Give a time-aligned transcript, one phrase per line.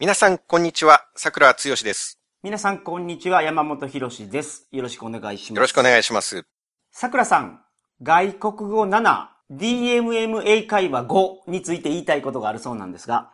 [0.00, 1.04] 皆さん、こんにちは。
[1.14, 2.18] 桜つよしです。
[2.42, 3.42] 皆さん、こんにちは。
[3.42, 4.66] 山本博史です。
[4.72, 5.56] よろしくお願いします。
[5.56, 6.46] よろしくお願いします。
[6.90, 7.60] 桜さん、
[8.02, 13.30] 外国語7、DMM 英会話5について言いたいことがあるそうなんですが。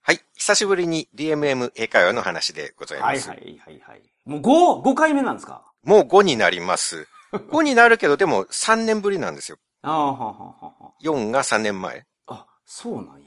[0.00, 0.20] はい。
[0.36, 3.28] 久しぶりに DMM 英会話の話でございます。
[3.28, 4.02] はいはいはいはい。
[4.24, 5.70] もう 5?5 回目なんですか？
[5.84, 7.06] もう5になります。
[7.34, 9.58] 5になるけど、でも3年ぶりなんですよ。
[9.82, 10.32] ああ、ははは
[10.80, 10.92] は。
[11.02, 12.06] 4が3年前。
[12.28, 13.25] あ、そうなんや。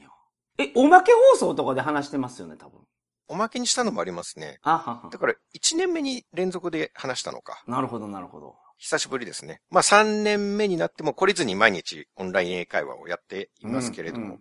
[0.60, 2.80] え、おまけ放送とかで話してますよね、多分。
[3.28, 4.58] おまけにしたのもありますね。
[4.62, 5.18] あははだ。
[5.18, 7.62] から、1年目に連続で話したのか。
[7.66, 8.56] なるほど、なるほど。
[8.76, 9.60] 久しぶりですね。
[9.70, 14.38] まあ3年目になっても懲りずに毎日オンライン英会話をやっていますけれども。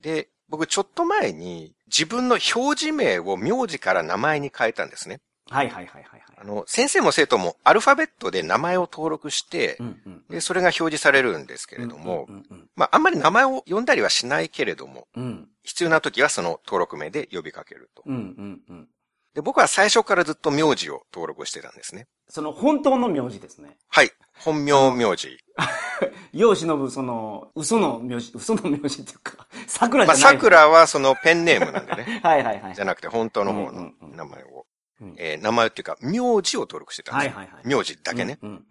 [0.00, 5.20] で、僕ちょっと前に自分の表示名を名字から名前に変えたんですね。
[5.50, 6.36] はいはいはいはいはい。
[6.38, 10.24] あの、先生も生徒もアルファベットで名前を登録してう、ん、うん。
[10.28, 15.22] で、それが表示されるんですけれどもう、ん、うん、まあ、あんまり名前を呼んだりはしないけれども、うん。
[15.22, 18.02] うん、必要な時はその登録名で呼びかけると。
[18.06, 18.88] うん、うん、うん。
[19.34, 22.06] で、僕は最初からずっと名字を登録してたんですね。
[22.28, 23.76] その本当の名字ですね。
[23.88, 24.10] はい。
[24.38, 25.38] 本名名字。
[26.32, 30.34] 世を忍ぶ、その、嘘の名字、嘘の名字っていうか、桜じまあ、ゃない。
[30.34, 32.20] 桜はそのペンネームなんでね。
[32.24, 32.74] はいはいはい。
[32.74, 34.46] じゃなくて本当の方のうんうんうん名前を。
[35.02, 37.36] うんえー名前っていうか、名字を登録してたんですよ。
[37.36, 37.66] はいはいはい。
[37.66, 38.38] 名字だけね。
[38.42, 38.50] うん。
[38.50, 38.64] うん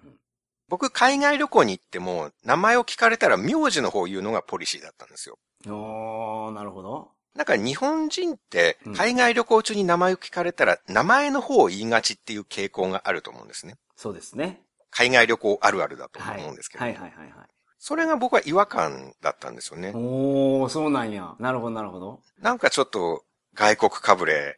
[0.70, 5.38] 僕、海外旅行に行っても、名前を聞かれたら名字の方を言うのがポリシーだったんですよ。
[5.66, 5.74] うん。
[5.74, 7.12] おー、なるほど。
[7.36, 13.76] なんか日本人ってうん、海外旅行中に名前を聞かれたら、名前の方を言いがちっていう傾向があると思うんですね。
[13.98, 14.62] そうですね。
[14.92, 16.40] 海外旅行あるあるだとはい。
[16.40, 16.86] 思うんですけど。
[16.86, 17.32] はいはいはいはい。
[17.78, 19.92] それが僕は違和感だったんですよね。
[19.94, 21.36] おー、そうなんや。
[21.40, 22.22] なるほどなるほど。
[22.40, 24.56] なんかちょっと、外国かぶれ、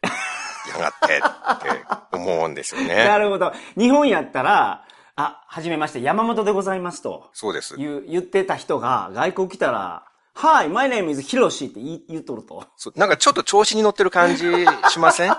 [0.70, 3.18] やがってって思うんですよなね。
[3.18, 3.52] るほど。
[3.76, 4.84] 日本やったら、
[5.16, 7.30] あ、はじめまして、山本でございますと。
[7.32, 7.76] そうです。
[7.76, 10.04] 言う、言ってた人が、外国来たら、
[10.36, 12.66] Hi, my name is ヒロシって言い言っとると。
[12.76, 15.30] そうなんかちょっと調子に乗ってる感じしません？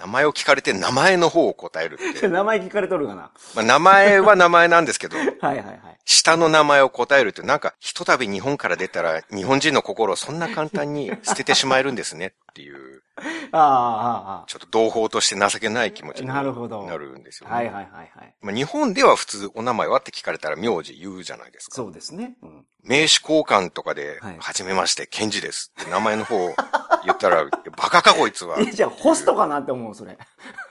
[0.00, 2.26] 名前を聞かれて名前の方を答えるって。
[2.28, 3.30] 名前聞かれとるかな。
[3.54, 5.78] まあ、名前は名前なんですけど、はいはいはい。
[6.04, 13.02] 下の名前を答えるってなんか、ひとたび日本から出たら日本人の心をそんな簡単に捨ててしまえるんですねっていう、
[13.50, 17.54] ああ、ちょっと同胞として情けない気持ちになるほどなるんですよ、ね。
[17.54, 18.34] はいはいはいはい。
[18.40, 21.74] まあ、日本では普通お名前はって聞かれたら名字言うじゃないですか。
[21.74, 22.36] そうですね。
[22.42, 22.64] うん。
[22.84, 26.54] 名刺交換とかで、はじめまして、ケンジですって名前の方を
[27.04, 27.44] 言ったら、
[27.76, 28.56] バカかこいつは。
[28.60, 30.16] え、じゃあ、ホストかなって思う、それ。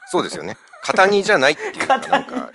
[0.10, 0.56] そうですよね。
[0.84, 2.52] 肩着じゃないっていう か、なんか、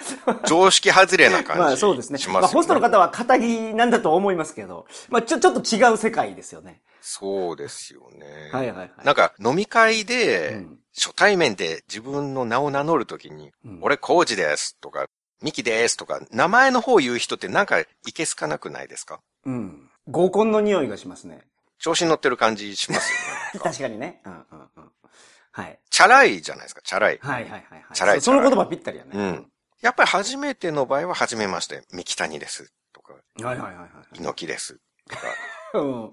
[0.47, 1.61] 常識外れな感じ。
[1.61, 2.19] まあそうですね。
[2.19, 6.81] しまあホストの方は肩着なんだと思いますけど、まあちょ、ちょっと違う世界ですよね。
[7.01, 8.51] そうですよね。
[8.53, 8.93] はいはいはい。
[9.05, 15.07] なんか、飲み会で、うん初対面で自分の名を名乗るときに、うん俺、コウジですとか、
[15.41, 19.21] ミキですとか、名前の方を言う人ってなんか、いけすかなくないですか？
[19.45, 19.89] うん。
[20.09, 21.47] 合コンの匂いがしますね。
[21.79, 23.61] 調子に乗ってる感じしますよね。
[23.63, 24.21] 確かにね。
[24.25, 24.93] うんうんうん。
[25.53, 25.79] はい。
[25.89, 27.19] チャラいじゃないですか、チャラい。
[27.23, 27.85] はいはいはいはい。
[27.95, 29.11] チャラいそその言葉ぴったりやね。
[29.15, 29.53] うん。
[29.81, 33.89] やっぱり初めての場合は、初めまして、ミキタニですとか、はいはいはいはい。
[34.17, 35.33] 猪木ですとか、うん。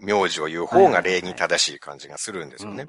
[0.01, 2.87] 名字を言う方が礼儀正しい感じがするんですよね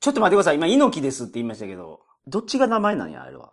[0.00, 0.56] ちょっと待ってください。
[0.56, 3.50] 今、猪木ですって言いましたけど、どっちが名前なんや、あれは？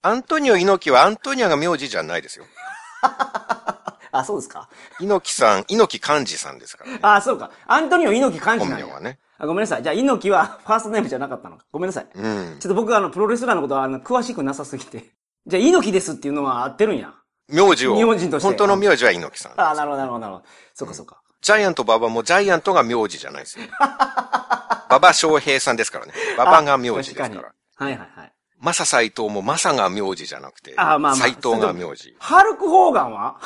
[0.00, 2.46] アントニオ猪木はアントニオが名字じゃないですよ。
[4.10, 4.68] あ、そうですか。
[5.00, 6.98] 猪木さん、猪木漢字さんですからね。
[7.02, 7.50] あ、そうか。
[7.66, 8.84] アントニオ猪木漢字なんや。
[8.86, 9.18] 本名はね。
[9.38, 9.82] あごめんなさい。
[9.82, 11.64] じゃあ、猪木はファーストネームじゃなかったのか。
[11.72, 12.06] ごめんなさい。
[12.14, 12.58] うん。
[12.58, 15.14] ちょっと僕はあの、プロレスラーのことはあの、詳しくなさすぎて。
[15.46, 17.14] じゃあ、猪木ですっていうのは合ってるんや。
[17.48, 17.96] 名字を。
[17.96, 19.60] 日本人として本当の名字は猪木さん。
[19.60, 20.46] ああ、なるほど、なるほど、なるほど。
[20.74, 21.22] そうか、そうか。
[21.42, 23.66] ジャイアント馬場もジャイアントが名字じゃないですよ。
[24.88, 26.12] 馬場翔平さんですからね。
[26.36, 27.52] 馬場が名字ですから。
[27.76, 28.32] はいはいはい。
[28.58, 32.14] マサ斎藤もマサが名字じゃなくて、あまあまあ斎藤が名字。
[32.20, 33.40] ハルク・ホーガンは？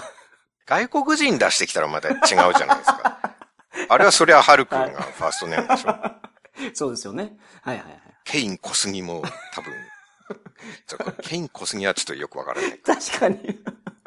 [0.67, 3.19] 外国人出してきたらまた違うじゃないですか。
[3.89, 5.95] あれはそりゃハル君がファーストネームでしょ。
[6.75, 7.33] そうですよね。
[7.63, 8.01] はいはいはい。
[8.25, 9.23] ケイン小杉も
[9.55, 9.73] 多分。
[11.23, 12.79] ケイン小杉はちょっとよくわからない。
[12.85, 13.59] 確かに。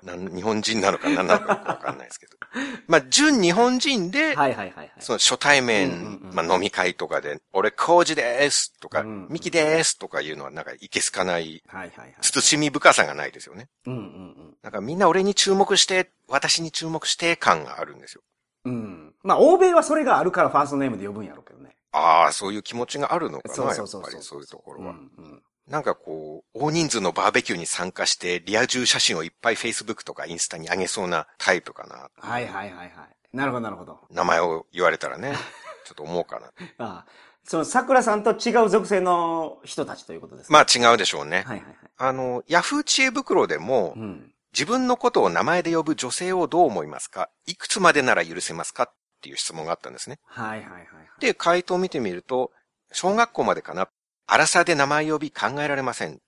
[0.03, 2.39] なん日本人なのか何なのかわかんないですけど。
[2.87, 4.91] まあ、純日本人で、はいはいはいはい。
[4.99, 12.15] その初対面、うんうんうんまあ飲み会とかで、俺、コウジですとか、うんうんミキですとかいうのはなんかいけすかない、はいはいはい。
[12.21, 13.69] 慎み深さがないですよね。
[13.85, 18.21] うんうんなんかみんな俺に注目して、私に注目して感があるんですよ。
[18.65, 18.73] うん。
[18.73, 19.15] うん。
[19.23, 21.75] まあ、欧米はそれがあるからファーストネームで呼ぶんやろうけどね。
[21.91, 24.01] ああ、そういう気持ちがあるのかな、そうそうそうそう。
[24.01, 24.91] やっぱりそういうところは。
[24.91, 32.09] うんうんなんかこう、大人数のバーベキューに参加して、リア充写真をいっぱい Facebook とかインスタに上げそうなタイプかな。
[32.17, 32.91] はいはいはいはい。
[33.37, 33.99] なるほどなるほど。
[34.09, 35.35] 名前を言われたらね、
[35.85, 36.47] ちょっと思うかな。
[36.47, 37.05] ああ
[37.45, 40.53] その桜さんと違う属性の人たちということですね。
[40.53, 41.43] まあ違うでしょうね。
[41.47, 41.75] はいはいはい。
[41.97, 44.33] あの、ヤフー知恵袋でも、うん。
[44.51, 47.29] 自分のことを名前で呼ぶ女性をどう思いますか？
[47.45, 48.83] いくつまでなら許せますか？
[48.83, 50.19] っていう質問があったんですね。
[50.25, 50.87] はいはいはいはい。
[51.21, 52.51] で、回答を見てみると、
[52.91, 53.89] 小学校までかな。
[54.31, 56.21] 荒さで名前呼び考えられません。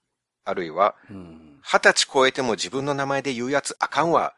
[0.44, 1.59] あるいは、うん。
[1.62, 4.33] 二十歳超えても自分の名前で言うやつあかんわ。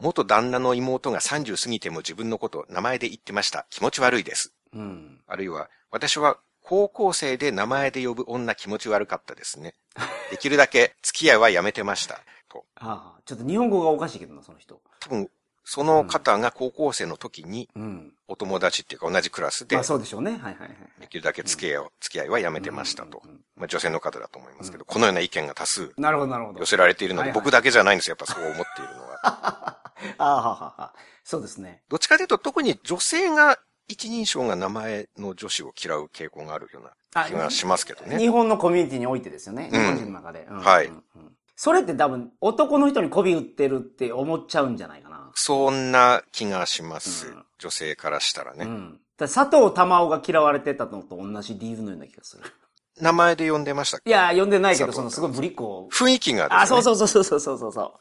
[0.00, 3.66] 元旦那の妹が30過ぎても自分のこと名前で言ってました。
[3.70, 4.52] 気持ち悪いです。
[4.72, 5.20] うん。
[5.26, 9.74] あるいは、私は高校生で名前で呼ぶ女気持ち悪かったですね。
[10.30, 12.20] できるだけ付き合いはやめてました。
[12.48, 12.64] と。
[12.76, 14.80] ああ、ちょっと日本語がおかしいけどな、その人。
[15.00, 15.28] 多分、
[15.70, 18.12] その方が高校生の時にうん。
[18.26, 20.32] お友達っていうか同じクラスでまあ、そうでしょうね。
[20.32, 20.68] はいはいはい。
[21.00, 23.22] できるだけ付き合いを、付き合いはやめてましたと。
[23.56, 26.66] まあ女性の方だと思いますけど、このような意見が多数なるほど、なるほど寄。
[26.66, 28.16] せられているので、僕だけじゃないんですよ。
[28.18, 29.20] やっぱそう思っているのは。
[29.26, 29.80] あ
[30.18, 30.94] あ、ははは。
[31.22, 31.82] そうですね。
[31.88, 38.18] どっちかというと特に女性が一人称が名前の女子を嫌う傾向があるような気がしますけどね。
[38.18, 39.70] 日本のコミュニティにおいてですよね。
[39.72, 40.46] うん日本人の中で。
[40.50, 40.90] うんはい
[41.60, 45.32] それって多分、男の人に媚び売ってるって思っちゃうんじゃないかな。
[45.34, 47.26] そんな気がします。
[47.26, 48.64] うん女性からしたらね。
[48.66, 49.00] うん。
[49.18, 52.44] 佐藤玉緒が嫌われてたのと同じ理由のような気がする。
[53.00, 54.08] 名前で呼んでましたっけ？
[54.08, 55.88] いや、呼んでないけど、そのすごいぶりっ子を。
[55.90, 56.50] 雰囲気がね。
[56.52, 57.98] あ、そうそうそうそうそうそうそ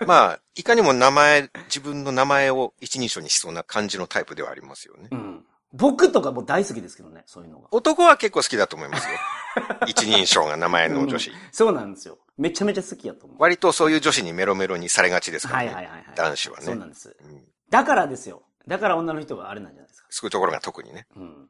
[0.00, 0.06] う。
[0.08, 5.08] まあ、いかにも名前、自分の名前を一人称にしそうな感じのタイプではありますよね。
[5.12, 5.44] うん。
[5.74, 7.68] 僕とかも大好きですけどね、そういうのが。
[7.72, 9.18] 男は結構好きだと思いますよ。
[9.86, 11.30] 一人称が名前の女子。
[11.52, 12.16] そうなんですよ。
[12.36, 13.36] めちゃめちゃ好きやと思う。
[13.40, 15.66] 割とそういう女子にメロメロにされがちですからね。
[15.68, 16.14] はいはいはいはい。
[16.16, 17.16] 男子はねそうなんです。
[17.20, 18.44] うんだからですよ。
[18.68, 20.06] だから女の人があれなんじゃないですか。
[20.08, 21.06] そういうところが特にね。
[21.16, 21.48] うん。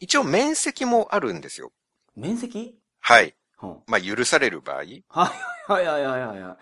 [0.00, 1.72] 一応面積もあるんですよ。
[2.16, 2.74] 面積？
[3.00, 3.34] はい。
[3.62, 3.76] うん。
[3.86, 4.84] まあ、許される場合。
[4.84, 5.32] 例は
[5.68, 6.56] いはいはいはいはいはい。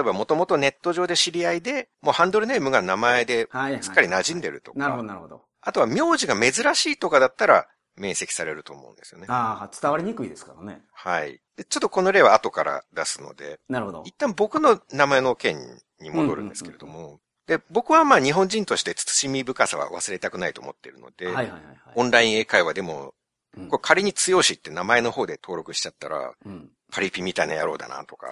[0.00, 3.82] えば、もともとネット上で知り合いで、もうハンドルネームが名前で、はいはい。
[3.82, 4.78] すっかり馴染んでるとか。
[4.78, 5.44] なるほどなるほど。
[5.62, 9.26] あとは名字が珍しいとかだったら、面積されると思うんですよね。
[9.28, 10.82] ああ、伝わりにくいですからね。
[10.92, 11.40] はい。
[11.56, 14.02] でちょっとこの例は後から出すので、なるほど。
[14.06, 15.58] 一旦僕の名前の件
[16.00, 21.76] に戻るんですけれども、で、僕はまあ日本人として慎み深さは忘れたくないと思っているので、はいはいはいはい。
[21.94, 23.14] オンライン英会話でも、
[23.54, 26.70] うんこれ仮に強しって名前の方で登録しちゃったら、うん。
[26.90, 28.28] パリピみたいな野郎だなとか、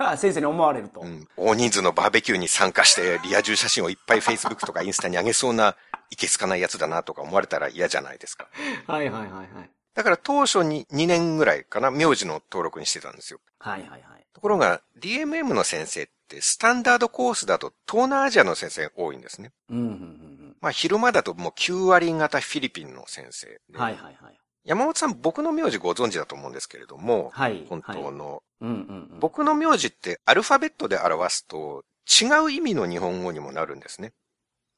[0.00, 1.00] あ 先生に思われると。
[1.00, 5.76] うん、大人数のバーベキューに参加してリア充写真をいっぱい Facebook とかインスタに上げそうな
[6.10, 8.48] いけつかないやつだなとか思われたら嫌じゃないですか。
[8.86, 9.70] はいはいはいはい。
[9.94, 13.40] だから当初に2年ぐらいかな、名字の登録にしてたんですよ。
[13.58, 14.26] はいはいはい。
[14.32, 19.52] ところが DMM の先生ってスタンダードコースだと東南アジアの先生多いんですね。
[19.68, 23.60] うんうんうんまあ昼間だともう9割型フィリピンの先生。
[23.74, 24.38] はいはいはい。
[24.64, 27.64] 山本さん僕の名字ご存知だと思うんですけれども、はい。
[27.68, 29.20] 本当の、うんうんうん。
[29.20, 34.12] 僕の名字ってアルファベットで表すと違う意味の日本語にもなるんですね。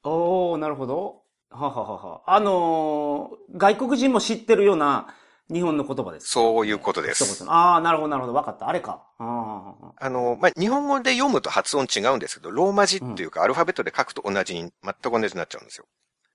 [0.03, 1.22] おー、なるほど。
[1.53, 2.21] はははは。
[2.25, 5.07] あのー、外国人も知ってるような
[5.51, 6.27] 日本の言葉です。
[6.27, 8.33] そういうことですああ、なるほどなるほど。
[8.33, 8.67] わかった。
[8.67, 9.03] あれか。
[9.19, 9.93] ああ。
[9.97, 15.85] あの、まあ、日本語で読むと発音違うんですけど、ローマ字っていうかアルファベットで書くと同じに、全く同じになっちゃうんですよ。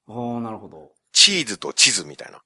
[0.07, 0.93] おー、なるほど。
[1.13, 2.41] チーズと地図みたいな。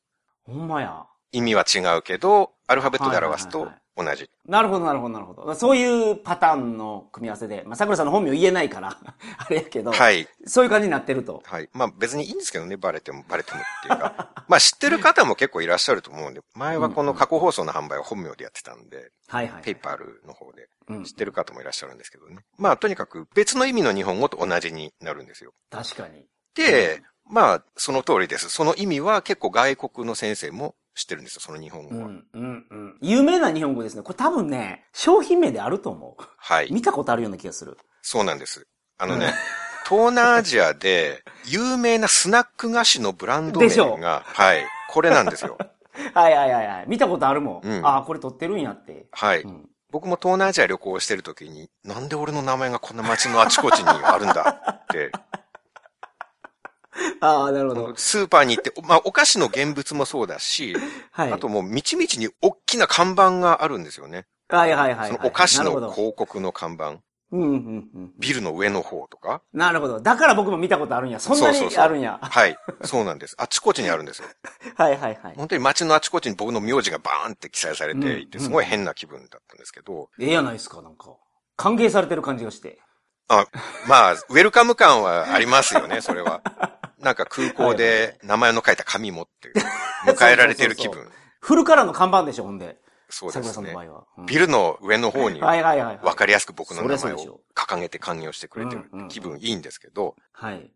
[0.44, 1.06] ほんまや。
[1.32, 4.30] 意味は違うけど、アルファベットで表すと同じ。
[4.46, 5.54] なるほど、なるほど、なるほど。
[5.54, 8.96] そういうパターンの組み合わせで、まあ、桜さんの本名言えないから、
[9.38, 10.26] あれやけど、はい。
[10.46, 11.42] そういう感じになってると。
[11.44, 11.68] はい。
[11.72, 14.30] まあ別にいいんですけどね、バレても、バレてもっていうか。
[14.48, 19.62] まあ知ってる方も結構いらっしゃると思うんで、前はこの過去放送の販売は本名でやってたんで、はいはい。
[19.62, 22.38] PayPal の方でうん知ってる方もいらっしゃるんですけどね。
[22.56, 25.52] まあとにかく別の意味の日本語と同じになるんですよ。
[25.70, 26.26] 確かに。
[26.54, 28.48] で、まあその通りです。
[28.50, 32.06] その意味は結構外国の先生も知ってるんですよ、その日本語は。
[32.06, 32.98] うん、うん、うん。
[33.00, 34.02] 有名な日本語ですね。
[34.02, 36.22] これ多分ね、商品名であると思う。
[36.36, 36.72] はい。
[36.72, 37.78] 見たことあるような気がする。
[38.02, 38.66] そうなんです。
[38.98, 39.32] あのうんね、
[39.88, 43.68] 東南アジアで有名なスナック菓子のブランド名
[43.98, 45.56] が、はい、これなんですよ。
[46.14, 46.84] はいはいはいはい。
[46.88, 47.66] 見たことあるもん。
[47.66, 49.06] うんああ、これ撮ってるんやって。
[49.12, 49.42] はい。
[49.42, 49.68] うん。
[49.90, 55.12] 僕も東南アジア旅行してる時に、なんで俺の名前がこんな街のあちこちにあるんだって、
[57.20, 57.92] ああ、なるほど。
[57.96, 60.76] スーパーに行って、 まあお菓子の現物もそうだし、
[61.10, 61.32] はい。
[61.32, 64.26] あともう道々に大きな看板があるんですよね。
[64.48, 65.08] はいはいはいはい。
[65.08, 66.96] そのお菓子の広告の看板、
[67.32, 68.12] うんうんうん。
[68.18, 69.40] ビルの上の方とか。
[69.54, 70.00] なるほど。
[70.00, 71.18] だから僕も見たことあるんや。
[71.18, 72.18] そんなにそうそうそうあるんや。
[72.20, 72.56] はい。
[72.84, 73.34] そうなんです。
[73.38, 74.28] あちこちにあるんですよ。
[74.76, 75.34] はいはいはい。
[75.36, 81.16] 本当に街のあちこちに僕の名字がバーンって記載されていて、うんすごい変な気分だったんですけど、ええやないですか、なんか。
[81.56, 82.80] 歓迎されてる感じがして。
[83.28, 83.46] あ、
[83.86, 86.42] まあ、ウェルカム感はありますよね、それは。
[87.02, 89.52] なんか空港で名前の書いた紙持って、
[90.06, 91.08] 迎えられてる気分。
[91.40, 92.78] フルカラーの看板でしょ、ほんで。
[93.10, 93.82] そうですね桜さんの場。
[93.82, 94.06] 合は。
[94.18, 95.98] うんビルの上の方にはいはいはいはい。
[95.98, 100.70] 分かりやすく僕の名前を掲げて歓迎してくれてる気分いいんですけど、はい。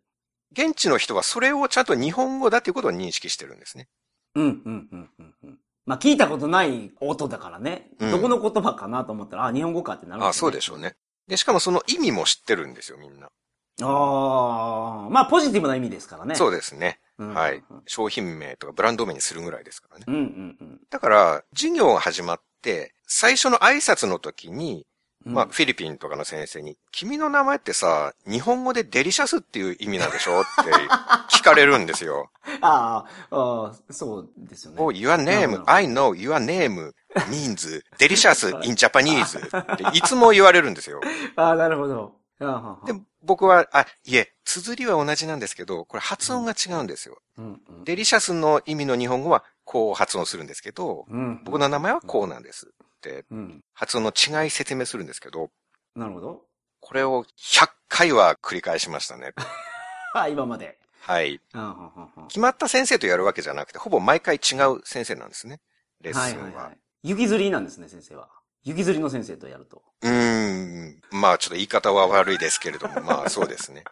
[0.52, 3.88] 現地の人はそれをちゃんと日本語だっていうことを認識してるんですね。
[4.35, 5.35] うん、うん、うん、うん。
[5.45, 7.90] うんまあ聞いたことない音だからね。
[8.00, 10.97] うんどこの言葉かなと思ったら、あ、日本語かってなるんあそうでしょうね。
[11.28, 13.30] で、しかもその意味も知ってるんですよ、みんな。
[13.83, 16.35] ああ、まあポジティブな意味ですからね。
[16.35, 16.99] そうですね。
[17.18, 17.62] うんはい。
[17.87, 20.04] 商品名とかブランド名にするぐらいですからね。
[20.06, 20.80] うんうんうん。
[20.90, 24.87] だから、授業が始まって、最初の挨拶の時に、
[25.25, 30.42] うんまあ、フィリピンとかの先生に、君の名前ってさ、日本語でデリシャスっていう意味なんでしょ？
[30.42, 30.71] って
[31.37, 32.30] 聞かれるんですよ。
[32.61, 34.76] ああ、そうですよね。
[34.80, 36.92] oh, your name, ど I know your name
[37.28, 39.38] means delicious in Japanese
[39.75, 41.00] っていつも言われるんですよ。
[41.35, 42.14] ああ、なるほど。
[42.38, 42.92] で、
[43.26, 47.18] 僕は、あ、いえ、綴りは同じなんですけど、これ発音が違うんですよ。
[47.37, 51.42] うんうんデリシャスの意味の日本語はこう発音するんですけど、うん。
[51.45, 53.64] 僕の名前はこうなんですって、うん。
[53.75, 55.50] 発音の違い説明するんですけど、
[55.95, 56.42] なるほど。
[56.80, 59.33] これを100回は繰り返しましたね。
[60.14, 60.78] あ今まで。
[61.00, 61.40] はい。
[62.28, 65.61] 決まった先生とやるわけじゃなくて、ほぼ毎回違う先生なんですね。
[66.00, 66.45] レッスンは。
[66.45, 66.78] はいはいはい。
[67.02, 68.28] 雪吊りなんですね、先生は。
[68.66, 69.80] 雪吊りの先生とやると。
[70.02, 71.00] うーん。
[71.12, 73.85] まあちょっと言い方は悪いですけれども、まあそうですね。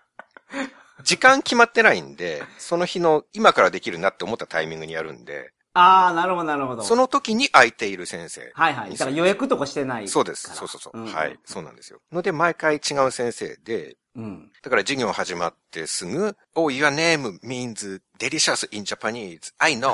[1.05, 6.83] 時間決まってないんで、その日の今からできるなって思ったタイミングにやるんで、ああ、なるほど、なるほど。
[6.83, 8.53] その時に空いている先生。
[8.55, 8.91] はいはい。
[8.93, 10.09] だから予約とかしてない。
[10.09, 10.55] そうです。
[10.55, 11.01] そうそうそう。
[11.01, 11.39] んはい。
[11.45, 12.01] そうなんですよ。
[12.13, 14.51] ので、毎回違う先生で、うん。
[14.63, 19.53] だから授業始まってすぐ、Oh, your name means delicious in Japanese.
[19.59, 19.91] I know.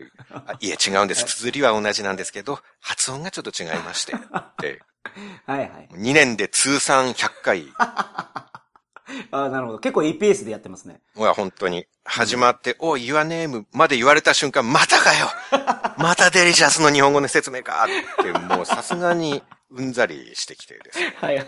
[0.00, 1.24] いうあいえ、違うんです。
[1.24, 4.14] 綴りは同じなんですけど、発音がちょっと違いまして。
[4.14, 4.18] っ
[4.60, 4.80] て、
[5.46, 5.88] はいはい。
[5.92, 7.72] 2年で通算100回。
[7.78, 9.78] ああ、なるほど。
[9.78, 11.00] 結構いいペースでやってますね。
[11.14, 15.30] もう本当に、始まって、Oh, your name まで言われた瞬間、またかよ
[15.96, 21.46] またデリシャスの日本語の説明かって、もうさすがにうんざりしてきてですねはい。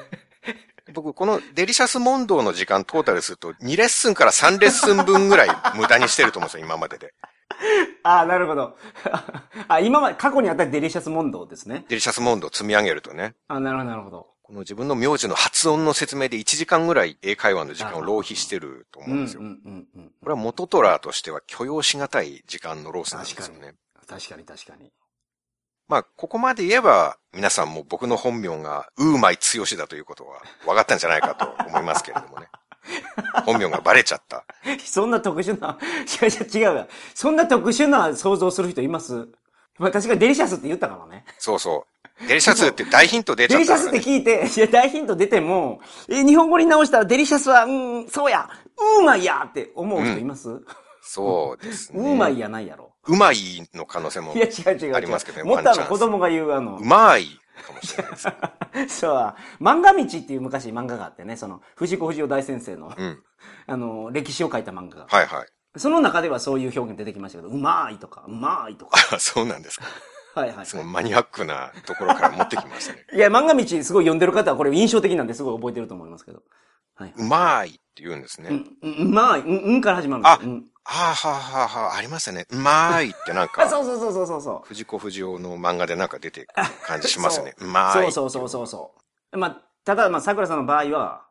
[0.92, 7.14] 僕、このデリシャス問答の時間トータルすると、2レッスンから3レッスン分ぐらい無駄にしてると思うんですよ、今までで。
[8.02, 8.76] ああ、なるほど。
[9.68, 11.84] あ、今まで、過去にあったデリシャス問答ですね。
[11.88, 14.26] デリシャス問答積み上げるとね、あなるほど、なるほど。
[14.42, 19.42] この自分の名字の発音の説明で1時間ぐらい英会話の時間を浪費してると思うんですよ。
[19.42, 20.12] うんうんうん。
[20.20, 23.74] これは元トラーとしては許容しがたい時間のロスなんですよね。
[24.08, 24.90] 確かに確かに。
[25.90, 32.46] まあ、ここまで言えば、皆さんも僕の本名が、ウーマイツヨシだということは分かったんじゃないかと思いますけれどもね。
[33.44, 34.44] 本名がバレちゃった。
[34.84, 35.78] そんな特殊な、
[36.22, 36.86] 違う違う違うわ。
[37.12, 39.28] そんな特殊な想像する人います？
[39.78, 41.24] まあ確かにデリシャスって言ったからね。
[41.38, 41.86] そうそ
[42.22, 42.26] う。
[42.28, 44.00] デリシャスって大ヒント出ちゃデリシャスって。
[44.00, 48.48] 聞いて、いや、大ヒント出ても、え、日本語に直したらデリシャスは、うん、そうや、
[48.98, 50.64] うーまいやって思う人います、う
[51.02, 52.00] そうですね。
[52.00, 52.92] ーまいやないやろ。
[53.06, 53.36] うまい
[53.74, 54.94] の可能性もいや、違う違う違う。
[54.96, 57.26] ありますけどねもっとあの子供が言うあのう、まい
[57.62, 58.98] かもしれないです。
[59.00, 63.22] そう、漫画道っていう昔漫画があってね、その、藤子不二雄大先生の、うん。
[63.66, 65.06] あの、歴史を書いた漫画が。
[65.08, 65.46] はいはい。
[65.78, 68.98] その中ではそういう表現出てきましたけど、うまいとか、うまいとか。
[69.12, 69.84] あ、 そうなんですか。
[70.34, 70.76] はいはいす。
[70.76, 73.04] ごいマニアックなところから持ってきましたね。
[73.14, 76.42] いや、漫画道すごい読んでる方はこれ印象的なんですごい覚えてると思いますけど。
[76.94, 77.14] はい。
[77.16, 78.50] うまいって言うんですね。
[78.82, 80.52] うん、うまい、うん、うんから始まるんですよ。
[80.52, 80.69] うん。
[80.84, 82.46] はあ、はあはあはあ、ありましたね。
[82.50, 84.68] うまいってなんあ、か、 そうそうそうそうそうそう。
[84.68, 87.54] 藤子不二雄の漫画でなんか出てくる感じしますね。
[87.60, 87.92] うまい。
[87.92, 88.94] そうそうそうそうそ
[89.32, 89.36] う。
[89.38, 91.26] まあ、ただ、まあ、桜さんの場合は、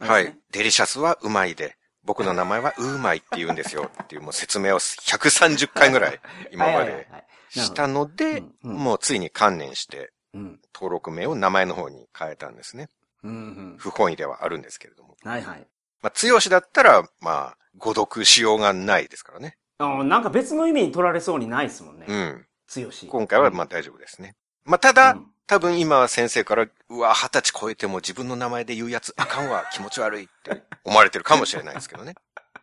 [0.00, 0.38] あはい。
[0.50, 6.20] デリシャスはうまいで、僕の名前はうまいって言うんですよ っていうもう説明を130回ぐらい
[6.50, 7.08] 今まで
[7.50, 10.60] したので、もうついに観念してうん。
[10.74, 12.88] 登録名を名前の方に変えたんですね。
[13.22, 13.34] うん、う
[13.74, 13.76] ん。
[13.78, 15.16] 不本意ではあるんですけれども。
[15.22, 15.66] はいはい。
[16.02, 19.56] まあ、強しだったら、まあ、誤読しようがないですからね。
[19.78, 22.06] あなんか別の意味に取られそうにないですもんね。
[22.08, 22.46] うん。
[22.66, 23.06] 強し。
[23.06, 24.36] 今回はまあ大丈夫ですね。
[24.64, 32.14] まあ、ただ、うん多分今は先生から、うわ、二十歳超えても自分の名前で言うやつあかんわ、気持ち悪いって思われてるかもしれないですけどね。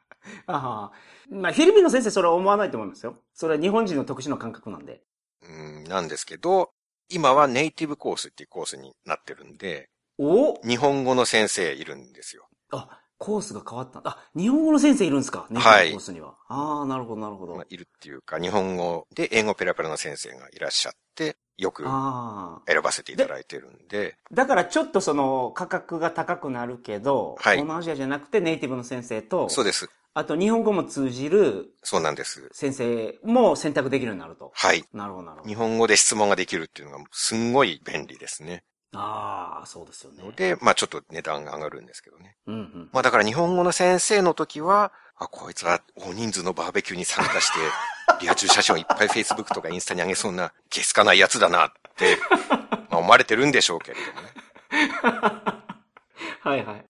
[0.48, 0.91] あは
[1.30, 3.18] まあ、フィリピンの先生それは思わないと思いますよ。
[3.34, 5.03] それは日本人の特殊な感覚なんで。
[5.44, 6.72] うん、なんですけど、
[7.10, 10.56] 今はネイティブコースっていうコースになってるんで、お？
[10.68, 12.48] 日本語の先生いるんですよ。
[12.72, 14.01] あ、コースが変わった。
[14.04, 15.46] あ、日本語の先生いるんですか？
[15.51, 16.34] ネイティブコースには。
[16.48, 17.56] ああ、なるほど、なるほど。
[17.56, 21.84] まあ、いるっていうか、日本語で英語ペラペラの先生がいらっしゃって、よく。
[21.84, 29.88] 選ばせていただいてるんで、だからちょっとその価格が高くなるけど、はい東南アジアじゃなくてネイティブの先生と、そうです。
[30.16, 32.50] あと日本語も通じるそうなんです。
[32.54, 34.51] 先生も選択できるようになると。
[34.56, 34.84] はい。
[34.94, 35.54] なるほど、なるほど日。
[35.54, 38.63] 本語で質問ができるっていうのがすんごい便利ですね。
[38.93, 40.24] ああ、そうですよね。
[40.24, 42.36] ので、まあちょっと値段が上がるんですけどね。
[42.48, 42.89] うんうん。
[42.91, 47.60] まあだから日本語の先生の時は、あ、こいつは大人数のバーベキューに参加して、
[48.21, 54.33] リア充写真をいっぱい Facebook とかインスタに上げそうな、ゲスかないやつだなって、まあ思われてるんでしょうけれどもね。
[56.41, 56.86] はいはい。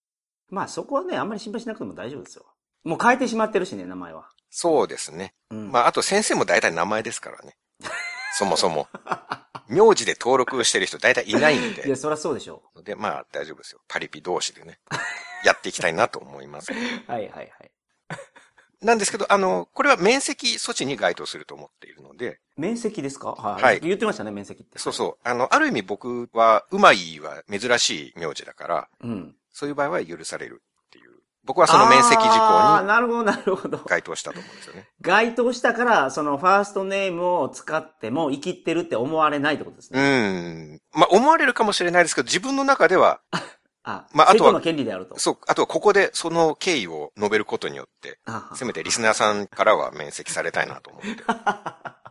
[0.48, 2.46] まあそこはね、あんまり心配しなくても大丈夫ですよ。
[2.84, 4.28] もう変えてしまってるしね、名前は。
[4.50, 5.34] そうですね。
[5.50, 5.70] うん。
[5.70, 7.56] まああと先生も大体名前ですからね。
[8.38, 8.88] そもそも。
[9.68, 11.96] 名字で登録してる人大体いないんいや、で。
[11.96, 13.80] そりゃそうでしょで、まあ大丈夫ですよ。
[13.88, 14.78] パリピ同士でね。
[15.44, 16.72] やっていきたいなと思います。
[17.06, 17.50] はいはいはい。
[18.80, 23.32] なんですけど、あの、これは面積措置に該当すると思っているので、面積ですか？
[23.32, 23.62] はい。
[23.62, 24.78] はい言ってましたね、面積って。
[24.78, 25.28] そうそう。
[25.28, 29.06] あの、ある意味僕は、うまいは珍しい名字だから、う。
[29.06, 29.36] うん。
[29.52, 30.62] そういう場合は許される。
[31.44, 33.78] 僕はその面積事項になるほど、なるほど。
[33.78, 34.88] 該当したと思うんですよね。
[35.00, 40.76] 該当したから、そのファーストネームを使っても生きってるって思われないってことですうね。
[40.76, 40.80] ん。
[40.92, 43.20] まあ、思われるかもしれないですけど、自分の中では、
[43.82, 45.18] あ、 まああとは権利であると。
[45.18, 51.24] そう、あとはここでその経緯を述べることによって、あせめてリスナーさんからは面積されたいなと思って。
[51.26, 52.02] あ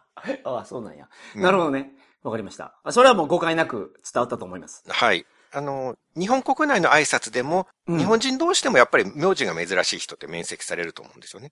[0.43, 1.07] あ、そうなんや。
[1.35, 1.93] うんなるほどね。
[2.23, 2.75] わかりました。
[2.83, 4.83] あそれはもう誤解なく伝わったと思います。
[4.87, 5.25] はい。
[5.53, 11.51] あの、日本国内の挨拶でも、うん日本人同士でもやっぱり名字が珍しい人って面積されると思うんですよね。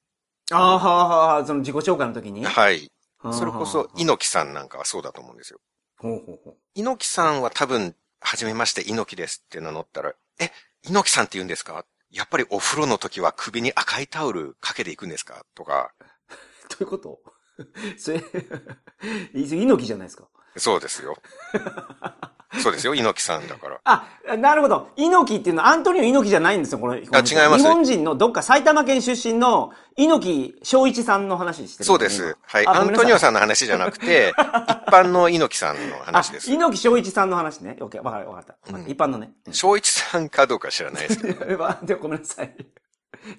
[0.52, 2.46] ああ、はあ、はあ、その自己紹介の時に？
[2.46, 2.90] はい。
[3.20, 5.60] はあそれこそ、猪木さんなんかはそうだと思うんですよ。
[5.98, 6.58] ほうほうほう。
[6.76, 10.52] 猪木さんは多分、はじめまして猪木ですって名乗ったら、え、
[10.86, 11.86] 猪木さんって言うんですか？
[12.12, 15.46] やっぱりお風呂の時は首に赤いタオルかけていくんですか？
[15.56, 15.92] とか、
[16.70, 17.20] どういうこと？
[18.00, 18.24] それ、
[19.34, 20.28] 猪木じゃないですか。
[20.58, 21.18] そうですよ。
[22.62, 23.80] そうですよ、猪木さんだから。
[23.84, 24.90] あ、なるほど。
[24.96, 32.36] 猪木っていうのはアントニオ猪木じゃないんですよ、この人違います日本人のどっか埼玉県出身の猪木正一さんの話してる、そうです。
[32.42, 32.68] はい。
[32.68, 34.38] アントニオさんの話じゃなくて、 一
[34.92, 36.54] 般の猪木さんの話ですあ、。
[36.54, 37.78] 猪木正一さんの話ね。
[37.82, 38.56] オッケー、わかる、わかった。
[38.74, 39.32] うん一般のね。
[39.52, 41.46] 正一さんかどうか知らないですけど。
[41.52, 42.56] えわでごめんなさい。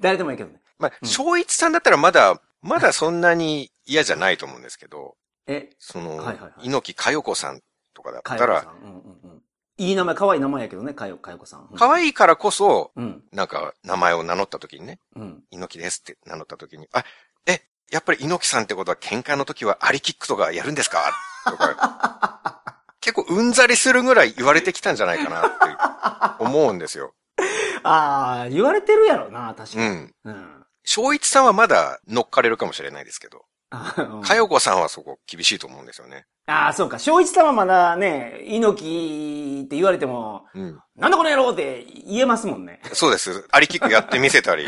[0.00, 0.60] 誰でもいいけどね。
[0.78, 5.16] まあ、正一さんだったらまだ、まだそんなに嫌じゃないと思うんですけど、
[5.52, 7.60] え、その、はいはいはい猪木かよこさん
[7.94, 8.82] とかだったらかよこさ、ん。
[8.82, 9.42] うんうんうん。
[9.78, 11.68] いい名前、可愛い名前やけどね、かよ、かよこさん。
[11.70, 13.24] うん可愛いからこそ、うん。
[13.32, 15.42] なんか、名前を名乗った時にね、うん。
[15.50, 17.04] 猪木ですって名乗った時に、あ、
[17.46, 21.02] え、やっぱり猪木さんってことは喧嘩の時はアリキックとかやるんですか？
[21.46, 22.62] とか、
[23.00, 27.14] 結構うんざりするぐらい言われてきたんじゃないかなって思うんですよ。
[27.82, 29.84] ああ、言われてるやろな、確かに。
[29.86, 30.14] うん。
[30.24, 30.66] うん。
[30.84, 36.26] 正一さんはまだ乗っかれるかもしれないですけど、かよこさんはそこ厳しいと思うんですよね。
[36.46, 36.98] ああ、そうか。
[36.98, 40.80] 正一さんはまだね、猪木って言われても、うん。
[40.96, 42.80] なんだこの野郎って言えますもんね。
[42.92, 43.46] そうです。
[43.52, 44.66] アリキックやってみせたり。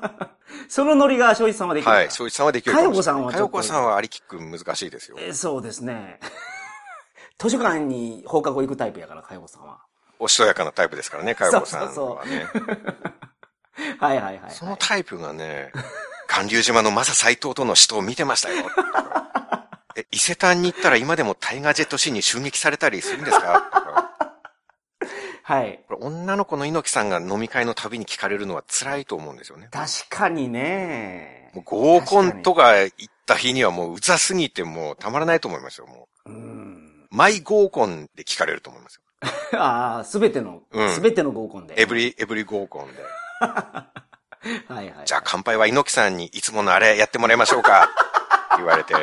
[0.68, 1.90] そのノリが正一さんはできる。
[1.90, 2.10] はい。
[2.10, 2.78] 正一さんはできるか。
[2.78, 5.16] かよこさんはちょっとかよこさんはアリキック難しいですよ。
[5.18, 6.20] えーそうですね。
[7.38, 9.80] 図書館に放課後行くタイプやから、かよこさんは。
[10.18, 11.94] おしとやかなタイプですからね、かよこさんはね。
[11.94, 12.76] そうそう
[13.98, 14.50] はいはいはい、はい。
[14.50, 15.70] そのタイプがね、
[16.26, 18.64] 巌流島のマサ斎藤との死闘を見てましたよ。
[19.96, 24.12] え、伊勢丹に行ったら今でもタイガージェットシーンに襲撃されたりするんですか？
[25.42, 25.80] はい。
[25.88, 29.68] これ女の子の猪木さんが飲み会のたびに聞かれるのは辛いと思うんですよね。
[29.70, 31.50] 確かにね。
[31.54, 32.92] もう合コンとか行っ
[33.24, 37.06] た日にはもううざすぎてもうたまらないと思いますよ、もうん。
[37.10, 37.16] う。
[37.16, 39.02] マイ合コンで聞かれると思いますよ。
[39.58, 41.80] ああ、すべての、うんすべての合コンで。
[41.80, 43.02] エブリ、エブリ合コンで。
[44.68, 45.06] はいはい。
[45.06, 47.88] じゃあ乾杯は猪木さんにいつものあれやってもらいましょうか
[48.56, 48.94] 言われて。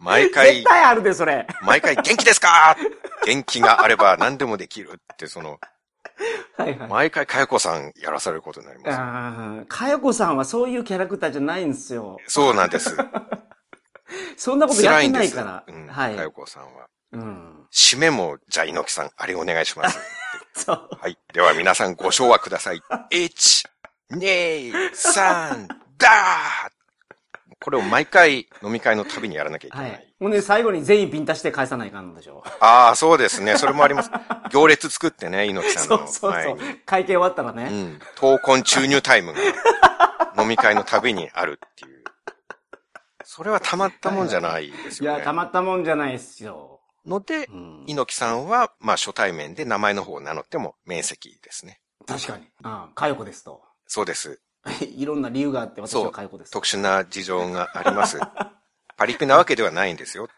[0.00, 1.46] 毎回絶、対あるで、それ。
[1.62, 2.76] 毎回元気ですか？
[3.24, 5.58] 元気があれば何でもできるって、その、
[6.56, 6.88] はいはい。
[6.88, 8.96] 毎回かよこさんやらされることになります。
[8.96, 12.18] ああ、かよこさんはそういうキャラクターじゃないんですよ。
[12.28, 12.96] そうなんです。
[14.36, 15.36] そんなことやって辛いんです。
[15.36, 15.74] ないから。
[15.74, 15.86] うん。
[15.88, 16.22] はいか。
[16.22, 16.86] よこさんは。
[17.12, 17.66] うん。
[17.72, 19.98] 締めも、じゃあ猪木さん、あれお願いします。
[20.54, 20.88] そう。
[21.00, 21.18] はい。
[21.32, 22.80] では皆さんご唱和ください。
[23.10, 23.64] 1、
[24.12, 25.68] 2、3、
[25.98, 26.70] ダー
[27.60, 29.82] これを毎回飲み会のたびにやらなきゃいけな。
[29.82, 30.14] はいい。
[30.20, 32.42] ほんで、最後に全員ピン足して返さないかんのでしょ。
[32.60, 33.58] ああ、そうですね。
[33.58, 34.10] それもあります。
[34.50, 36.80] 行列作ってね、猪木さんそうのそうそう前に。。
[36.86, 37.64] 会計終わったらうね。
[37.64, 37.98] ん。
[38.16, 39.40] 闘魂注入タイムが
[40.40, 42.04] 飲み会のたびにあるっていう。
[43.24, 45.16] それはたまったもんじゃないですよね。
[45.16, 46.80] いや、たまったもんじゃないですよ。
[47.04, 47.84] のでう、ん。
[47.86, 51.80] 猪木さんは、まあ初対面で名前の方を名乗っても面積ですね。
[52.06, 52.48] 確かに。
[52.64, 52.92] うん。
[52.94, 53.67] かよこですと。
[53.88, 54.40] そうです。
[54.96, 56.52] いろんな理由があって、私はかよこです。
[56.52, 58.20] 特殊な事情があります。
[58.96, 60.28] パリピなわけではないんですよ。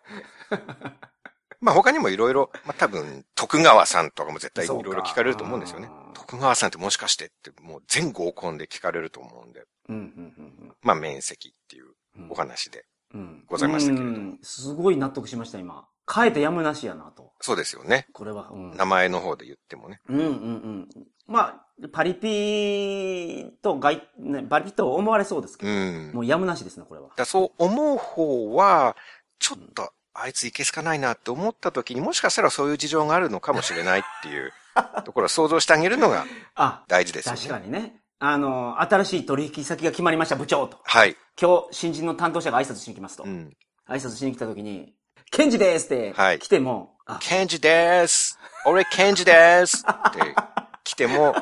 [1.60, 5.90] まあ他にもいろいろ、まあ多分、徳川さんとかも絶対いろいろ聞かれると思うんですよね。
[6.14, 11.94] 徳川さんってもしかしてって、もう全合コンで聞かれると思うんで、うん、うん、まあ面積っていう。
[12.28, 12.84] お話で。
[13.14, 15.88] うんございましたけれどもうんすごい納得しました、今。
[16.12, 17.32] 変えてやむなしやなと。
[17.40, 18.06] そうですよね。
[18.12, 18.50] これは。
[18.52, 18.76] うん。
[18.76, 20.00] 名前の方で言ってもね。
[20.08, 20.88] うんうんうん。
[21.26, 26.10] まあ、パリピと外、ね、パリピと思われそうですけど、うん。
[26.14, 27.10] もうやむなしですね、これは。
[27.16, 28.96] だそう思う方は、
[29.38, 34.52] ちょっと、あいついけすかないなって思った時にもしかしたらそういう事情があるのかもしれないっていう
[35.04, 37.38] ところを想像してあげるのがあ、大事ですよね。
[37.38, 38.02] 確かにね。
[38.18, 40.78] あの、新しい取引先が決まりました、部長と。
[40.84, 41.16] はい。
[41.40, 43.22] 今日、新人の担当者が挨拶しに来ますと。
[43.22, 43.56] うん。
[43.88, 44.94] 挨拶しに来た時に、
[45.30, 48.36] ケンジですってはい来ても、あ、ケンジです。
[48.66, 49.84] 俺ケンジです。
[49.88, 50.34] って
[50.82, 51.34] 来ても、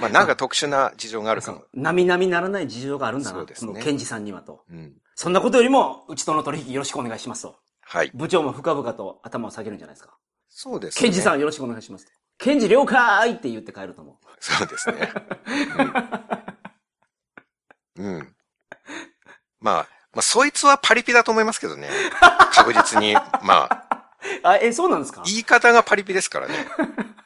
[0.00, 1.62] まあなんか特殊な事情があるかも。
[1.74, 3.36] 並々ならない事情があるんだな。
[3.36, 4.62] そうですねケンジさんにはと。
[4.70, 4.94] うん。
[5.14, 7.56] そんなことよりも、うちとの取引よろしくお願いしますと。
[7.82, 8.10] はい。
[8.14, 10.16] 部長も深々と頭を下げるんじゃないですか。
[10.48, 11.02] そうですね。
[11.02, 12.12] ケンジさんよろしくお願いしますと。
[12.38, 14.14] ケンジ了解って言って帰ると思う。
[14.40, 15.12] そうですね。
[17.96, 18.06] うん。
[18.16, 18.34] うん
[19.60, 21.88] まあ、まあ、そいつはパリピだと思いますけどね。
[22.52, 23.14] 確実に。
[23.42, 24.08] まあ、
[24.42, 25.22] あ、え、そうなんですか？
[25.26, 26.66] 言い方がパリピですからね。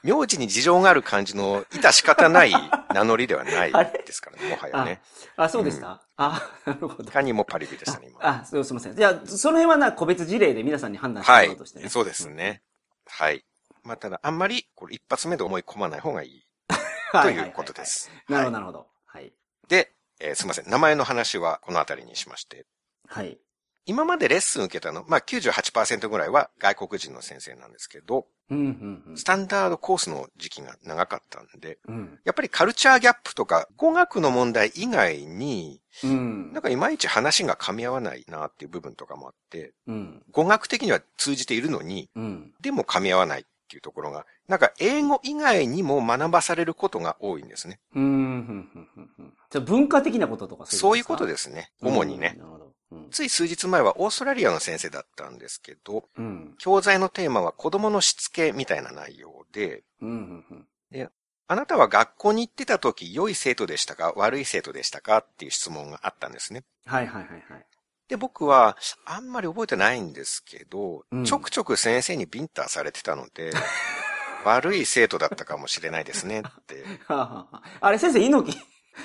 [0.02, 2.52] 名字に事情がある感じの、致し方ない
[2.94, 5.00] 名乗りではないですからね、もはやあね。、
[5.36, 7.06] あ、そうですか、あ、なるほどい。
[7.12, 8.18] かにもパリピでしたね、今。
[8.22, 8.96] あ、そうすみません。
[8.96, 11.88] じゃあ、その辺はな、個別事例で皆さんに判断してもはいらうとしてね。。
[11.88, 12.62] そうですね。
[13.06, 13.44] はい。
[13.82, 16.46] まあ、ただ、あんまり、これ一発目で思い込まない方がいい
[17.12, 17.84] はということで。
[17.84, 18.10] す。
[18.28, 18.86] なるほど、はいなるほど。
[19.06, 19.32] はい。
[19.68, 20.70] で、えーすみません。
[20.70, 22.66] 名前の話はこのあたりにしまして。
[23.08, 23.38] はい。
[23.86, 31.94] 今までレッスン受けたの、まあ98%ぐらいは外国人の先生なんですけど、うん、うん、スタンダードコースの時期が長かったんで、うん。
[31.96, 32.18] うん。
[32.24, 36.62] やっぱりカルチャーギャップとか語学の問題以外に、うんなん。
[36.62, 40.22] かいまいち話が噛み合わないなっていう部分とかもあって、うん。
[40.32, 42.52] 語学的には通じているのに、うん。
[42.60, 47.80] でも噛み合わないっていうところが、なんか英語以外にも学ばされることが多いんですね。
[47.94, 49.34] うん、うん、うん、うんうん。
[49.50, 51.70] じゃあ文化的なこととかそういうことでですね。
[51.82, 52.42] 主にねうん。
[52.42, 52.67] なるほど。
[52.90, 53.10] うん。
[53.10, 56.54] つい数日前はオーストラリアの先生だったんですけど、うん。
[56.58, 61.10] 教材のテーマは子供のしつけみたいな内容で、うん、うん、うん。
[61.50, 66.62] あなたは学校に行ってた時良い生徒でしたか悪い生徒でしたかっていう質問があったんですね。
[66.84, 67.66] はい、はい、はい、はい。
[68.06, 73.50] で、僕はあんまり覚えてないんですけど、うんちょくちょく先生にビンタされてたので、
[74.44, 76.84] 悪い生徒だったかもしれないですねって。
[77.08, 78.58] あれ、先生、猪木、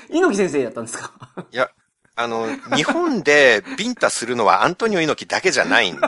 [0.09, 1.13] 猪木先生やったんですか？
[1.49, 1.69] いや、
[2.15, 6.01] あの、日本でビンタするのはアントニオ猪木だけじゃないんで、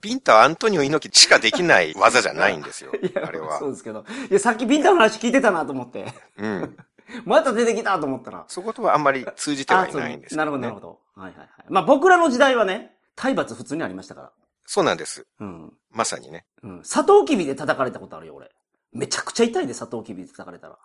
[0.00, 3.70] ビンタはアントニオ猪木しかできない技じゃないんですよあれはそう。
[3.70, 4.04] ですけど。
[4.30, 6.12] いや、さっきビンタの話聞いてたなと思って。
[6.36, 6.76] うん。
[7.24, 8.44] また出てきたと思ったら。
[8.48, 10.38] そことはあんまり通じてはいないんですね。
[10.38, 10.98] なるほど、なるほど。
[11.16, 11.48] はいはいはい。
[11.68, 14.32] まあ僕らの時代はね、体罰普通にありましたから。
[14.66, 15.26] そうなんです。
[15.40, 15.72] うん。
[15.90, 16.44] まさにね。
[16.62, 16.80] うん。
[16.84, 18.50] サトウキビで叩かれたことあるよ、俺。
[18.92, 20.78] めちゃくちゃ痛いで、サトウキビで叩かれたら。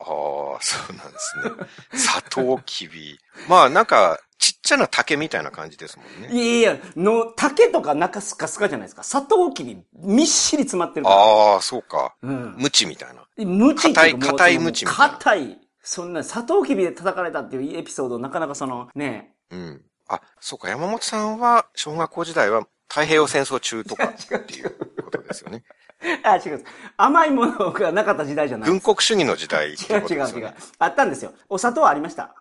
[0.00, 1.66] ああ、そうなんですね。
[1.92, 3.18] サトウキビ。
[3.48, 6.34] まあなんか、ちっちゃな竹みたいな感じですもんね。
[6.34, 9.02] いやいや、の、竹とか中スカスカじゃないですか。
[9.02, 11.16] サトウキビ、みっしり詰まってるから。
[11.16, 12.14] ああ、そうか。
[12.22, 12.54] うん。
[12.56, 13.26] 無知みたいな。
[13.36, 15.58] 無知硬い硬い無知みたいな硬い。
[15.82, 19.84] そんな、サトウキビで叩かれたっていうエピソード、なかなかその、ねうん。
[20.08, 20.70] あ、そうか。
[20.70, 25.62] 山本さんは、小学校時代は太平洋戦争中とかっていうことですよね。
[26.24, 26.64] あ、違う。
[26.96, 28.70] 甘いものがなかった時代じゃない。
[28.70, 30.54] 軍国主義の時代って違いう違う違う。
[30.78, 31.32] あったんですよ。
[31.48, 32.34] お砂糖はありました。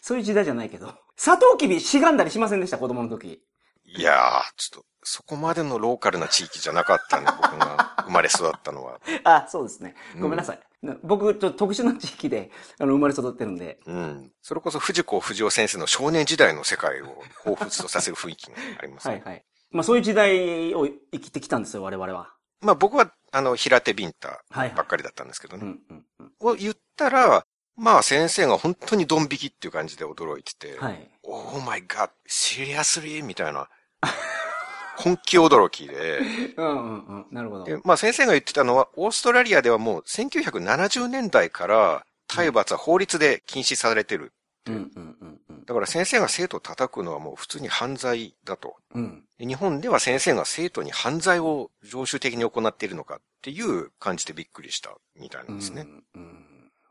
[0.00, 0.94] そういう時代じゃないけど。
[1.16, 3.42] サトウキビしがんだりしませんでした、子供の時。
[3.84, 9.00] いやー、ちょっと、そこまでのローカルな地域じゃなかったんで、僕が生まれ育ったのは。
[9.24, 9.94] あ、そうですね。
[10.18, 10.60] ごめんなさい。
[10.82, 13.80] な僕、ちょっと特殊な地域で、あの、生まれ育ってるんで。
[13.86, 14.32] うん。
[14.40, 19.14] それこそ藤子不二雄先生の少年時代の世界を彷彿とさせる雰囲気がありますね。
[19.14, 19.44] はいはい。
[19.72, 22.34] まあそういう時代を生きてきたんですよ、我々は。
[22.60, 25.64] まあ僕は、あの、平手ビンタはいばっかりだったんですけどね。
[25.64, 26.32] うんうんうん。
[26.40, 27.44] を言ったら、
[27.76, 31.10] まあ先生が本当にドン引きっていう感じで驚いてて、はい。
[31.22, 33.68] オーマイガッ、シリアスリーみたいな、
[34.96, 36.18] 本気驚きで、
[36.56, 37.26] うんうんうん。
[37.30, 37.64] なるほど。
[37.64, 44.32] で、まあ先生が言ってたのは、オーストラリアではもう1970年代から体罰は法律で禁止されてる。
[44.66, 45.29] うんうんうんうん。
[45.70, 48.74] だから先生が生徒を叩くのはもう普通に犯罪だと。
[48.92, 49.22] うん。
[49.38, 55.86] で日本では先生が生徒に犯罪を常習的に行っているのかっていう感じでびっくりしたみたいなんですね。
[56.16, 56.46] うんうん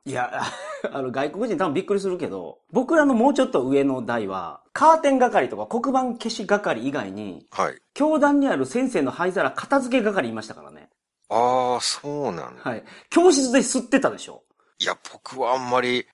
[0.05, 0.43] いや、
[0.93, 7.81] あの、外国人多分びっくりするけど、僕らのもうちょっと上の代は、カーテン係とか黒板消し係以外に、はい。
[7.93, 10.89] 教壇にある先生の灰皿片付け係いましたからね。
[11.27, 12.61] ああ、そうなんだ。
[12.63, 12.83] はい。
[13.09, 14.41] 教室で吸ってたでしょ。
[14.79, 16.07] いや、僕はあんまり、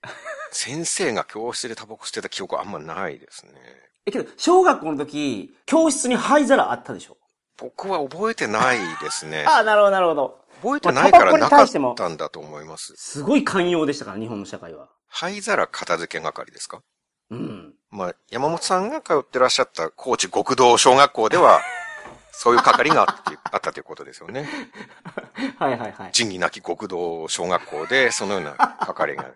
[0.52, 3.52] 先生が教室でタバコ吸ってた記憶はあんまないですね。
[4.06, 7.18] え、けど、小学校の時、教室に灰皿あったでしょ？
[7.58, 9.46] 僕は覚えてないですね。
[9.48, 10.46] あ あ、なるほど、なるほど。
[10.62, 12.94] 覚えてないからなかったんだと思います。
[12.98, 14.90] すごい寛容でしたから、日本の社会は。
[15.08, 16.82] 灰皿片付け係ですか？
[17.32, 17.74] うん。
[17.90, 21.62] まあ、山本さんが通ってらっしゃった高知極道小学校では、
[22.32, 24.48] そういう係があってあったということですよね。
[25.58, 26.10] はいはいはい。
[26.12, 29.32] 仁義なき極道小学校で、そのような係が。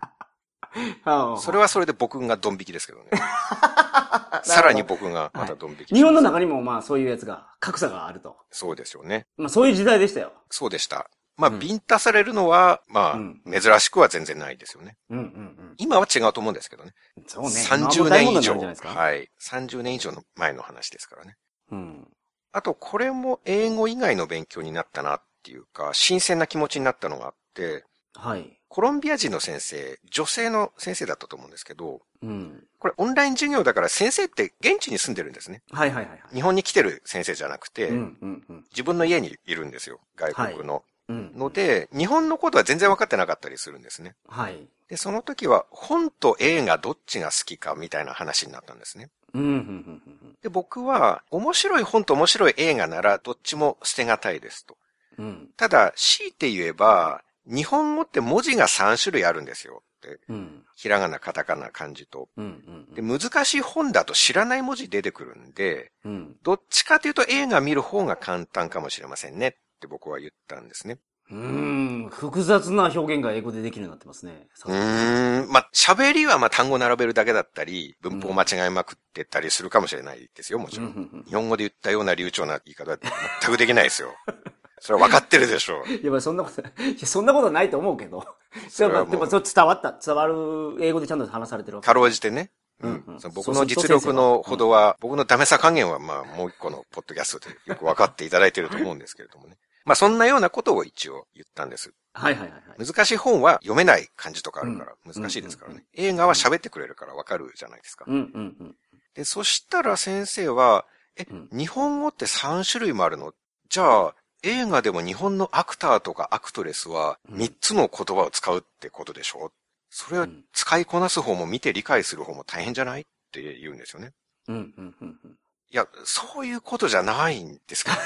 [1.38, 3.06] それはそれで僕がドン引きですけどね。
[4.42, 8.36] さらに僕がまたドン引きします、日本の中にもまあそういうやつが、格差があると。
[8.50, 9.26] そうですよね。
[9.36, 10.32] まあそういう時代でしたよ。
[10.50, 11.10] そうでした。
[11.36, 14.96] まあ、うんビンタされるのは、まあ、うん珍しくは全然ないですよね。
[15.08, 16.92] うんうん今は違うと思うんですけどね。
[17.16, 17.24] うん。
[17.26, 17.48] そうね。
[17.48, 18.88] 30まあもう大問題になるん年以上。
[18.88, 19.28] はい。
[19.40, 21.36] 30年以上の前の話ですからね。
[21.70, 22.08] うん。
[22.52, 28.59] あと、これも英語以外の勉強になったなっていうか、新鮮な気持ちになったのがあって、はい。
[28.70, 32.64] コロンビア人の先生、女性の先生だったと思うんですけど、うん。
[32.78, 35.60] これオンライン授業だから先生って現地に住んでるんですね。
[35.72, 36.34] はいはいはいはい。
[36.34, 38.64] 日本に来てる先生じゃなくて、うんうんうん。
[38.70, 39.98] 自分の家にいるんですよ。
[40.14, 40.84] 外国の。
[41.08, 41.32] うん。
[41.36, 44.14] ので、日本のことは全然分かってなかったりするんですね。
[44.28, 44.68] はい。
[44.88, 49.10] で、その時は本と映画どっちが好きかみたいな話になったんですね。
[49.34, 50.36] うん、うん、うんうん。
[50.42, 54.76] で、僕は面白い本と面白い映画ならどっちも捨てがたいですと。
[55.18, 55.48] うん。
[55.56, 60.20] ただ、強いて言えば、日本語って文字が3種類あるんですよって。
[60.28, 60.64] うん。
[60.76, 62.28] ひらがな、カタカナ、漢字と。
[62.36, 62.86] うん。
[62.88, 62.94] うん。
[62.94, 66.36] で、難しい本だと知らない文字出てくるんで、うん。
[66.42, 70.98] どっちかというと映画見る方が簡単かもしれませんねって僕は言ったんですね。
[71.30, 72.08] うーん。
[72.10, 74.48] 複雑な表現が英語でできるようになってますね。
[74.66, 75.52] うーん。
[75.52, 80.86] まあ、喋りはまあ単語並べるだけだったり、文法間違えまくってたりするかもしれないですよ、もちろん。
[80.86, 82.98] うんうんうん日本語で言ったような流暢な言い方は
[83.42, 84.14] 全くできないですよ。
[84.80, 85.88] それは分かってるでしょう。
[85.92, 88.26] いや、まあそんなこと、そんなことないと思うけど。
[88.68, 91.86] それはもうでも、そう伝わった、伝わる英語でちゃんと話されてるわけ。
[91.86, 92.50] かろうじてね。
[92.80, 99.58] ううんうん僕の実力のほどは、僕のダメさ加減はまあもう一個のポッドキャストでよく分かっていただいてると思うんですけれどもね。
[99.84, 101.92] まあそんなようなことを一応言ったんです。
[102.14, 102.86] はいはいはいはい。
[102.86, 105.84] 難しい本は読めない漢字とかあるからうん難しいですからうんね。
[105.92, 108.06] 映画は喋ってくれるから分かるじゃないですか。
[108.08, 108.76] うんうんうん。
[109.14, 113.34] で、そしたら先生は、えうん、日本語って3種類もあるの？
[113.68, 119.52] じゃあ、映画でも日本のアクターとかアクトレスはうん3つの言葉を使うってことでしょ？
[119.90, 124.12] それはうん使いこなす方も見て理解する方も大変じゃないって言うんですよね。
[124.48, 125.30] うんうんうんうん。
[125.72, 128.02] いや、そういうことじゃないんですけどね。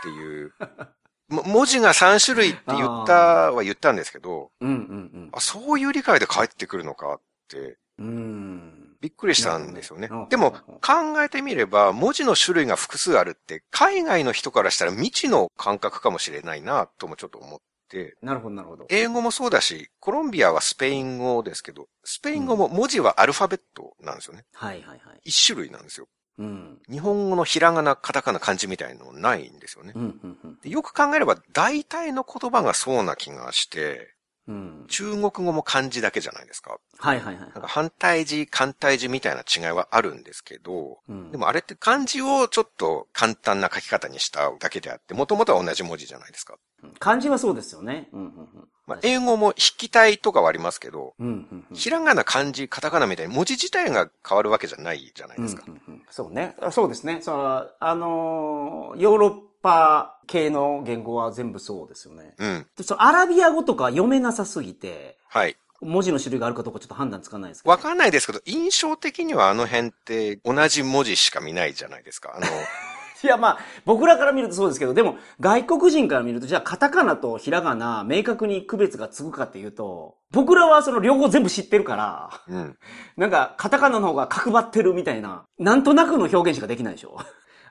[0.00, 0.52] っていう。
[1.28, 8.77] も文字が3種類って言ったは言ったんですけど、うんうんあ、そういう理解で返ってくるのかってうん。
[9.00, 9.02] うん。
[9.02, 10.08] びっくりしたんですよね。
[10.28, 18.86] でも考えてみれば文字の種類が複数あるって海外の人からしたら未知の感覚かもしれないなともちょっと思って、なるほどなるほど。
[18.90, 24.44] 英語もそうだし、コロンビアはスペイン語ですけど、スペイン語も文字はアルファベットなんですよね。
[24.52, 25.20] はいはいはい。
[25.24, 26.06] 一種類なんですよ。
[26.38, 26.78] うん。
[26.88, 29.98] 日本語のひらがな、カタカナ、漢字みたいのないんですよねう。
[29.98, 30.58] んうんうん。
[30.62, 34.14] でよく考えれば大体の言葉がそうな気がして、
[34.48, 34.84] うん。
[34.88, 36.78] 中国語も漢字だけじゃないですか。
[36.98, 41.30] はいはいはいなんか反対字、簡体字みたいな違いはあるんですけど、うん。
[41.30, 46.56] でもあれって漢字をちょっと簡単な書き方にしただけであって、もともとは同じ文字じゃないですか。
[46.98, 48.08] 漢字はそうですよね。
[48.12, 48.68] うんうんうん。
[48.86, 51.76] まあ、英語も筆記体とかはありますけど、うんうんうん。
[51.76, 55.64] ひらがな、漢字、カタカナみたいに文字自体が変わるわけじゃないじゃないですか。
[55.66, 56.56] うんうんうんそうね。
[56.62, 57.20] あそうですね。
[57.20, 62.34] そのあのーヨーロッパ系の言語は全部そうですよね。
[62.38, 62.66] うん。
[62.76, 65.56] でそのアラビア語とか読めなさすぎて、はい。
[65.80, 67.70] 文字の種類があるかどうかちょっと判断つかないですけど。
[67.70, 72.34] わかんないですけど、印象的にはあの辺って同じ文字しか見ないじゃないですか。
[72.36, 72.46] あの、
[73.22, 82.78] いや、まあ、僕らから見るとそうですけど、でも、外国人から見ると、じゃあ、カタカナとひらがな、明確に区別がつくかっていうと、僕らはその両方全部知ってるから、うん。
[83.16, 87.18] なんか、カタカナの方が角張ってるみたいな、なんとなくの表現しかできないでしょ。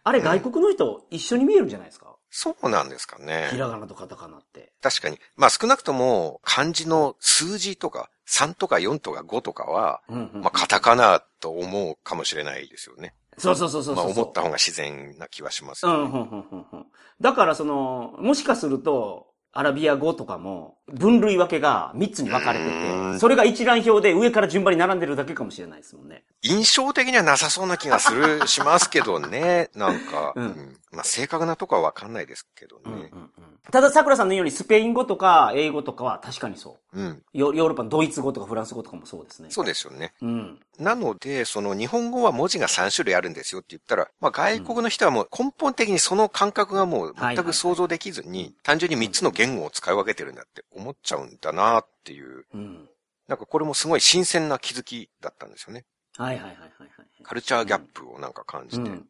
[0.07, 2.15] あれ、外国の人、一緒に見えるんじゃないですか？
[2.29, 3.47] そうなんですかね。
[3.51, 4.71] ひらがなとカタカナって。
[4.81, 5.17] 確かに。
[5.35, 10.41] まあ少なくとも漢字の数字とか3とか4とか5とかは、うんうん。
[10.41, 13.13] まあカタカナと思うかもしれないですよね。
[13.37, 13.95] そうそうそうそう。
[13.95, 15.91] まあ思った方が自然な気はしますね。
[15.91, 16.85] うん、うん、うんうん。
[17.21, 22.71] だから、その、もしかすると、アラビア語とかも、分類分けが3つに分かれてて、
[23.15, 26.23] んそれが一覧表で上から順番に並んでるだけかもしれないですもんね。
[26.43, 29.69] 印象的にはなさそうな気がする、しますけどね。
[29.75, 32.83] なんか、うんうんまあ正確なとこはわかんないですけどね。
[32.85, 33.31] うんうんうん
[33.71, 36.99] ただ、桜さんの言うように、スペイン語とか英語とかは確かにそう。
[36.99, 37.23] うん。
[37.33, 39.49] ヨヨーロッパのドイツ語とかフランス語とかもそうですね。
[39.49, 40.13] そうですよね。
[40.21, 40.59] うん。
[40.79, 52.89] なので、その日本語は文字が3種類あるんですよって言ったら、まあ外国の人はもう根本的にその感覚がもう全く想像できずに、単純に3つの言語を使い分けてるんだって思っちゃうんだなっていう、うん。
[53.27, 55.83] なんかこれもすごい新鮮な気づきだったんですよね。
[56.15, 56.89] はいはいはいはいはい。
[57.23, 59.07] カルチャーギャップをなんか感じてっうん。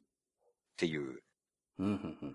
[0.78, 1.22] ていう、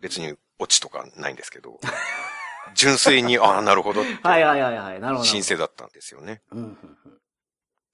[0.01, 1.81] 別にオチとかないんですけど、
[2.75, 4.07] 純粋に、ああ、なるほどは
[4.39, 5.01] いはいはいはい。
[5.01, 5.27] なるほど。
[5.29, 6.43] 新鮮だったんですよね。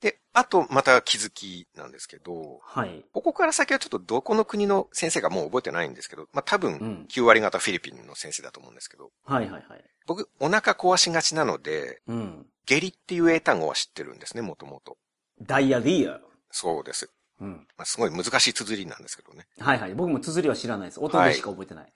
[0.00, 3.04] で、あとまた気づきなんですけど、はい。
[3.12, 9.84] ここから先はちょっとどこの国の先生かもう覚えてないんですけど、まあ多う分ん9割方フィリピンの先生だと思うんですけど、はいはいはい。
[10.06, 12.46] 僕お腹壊しがちなので、うん。
[12.66, 14.98] 下痢っていう英単語は知ってるんですね、もともと。
[15.40, 16.20] ダイアリア。
[16.50, 17.10] そうです。
[17.40, 17.66] うん。
[17.76, 19.46] まあ、すごい難しい綴りなんですけどね。
[19.58, 19.94] はいはい。
[19.94, 21.00] 僕も綴りは知らないです。
[21.00, 21.92] 音でしか覚えてない。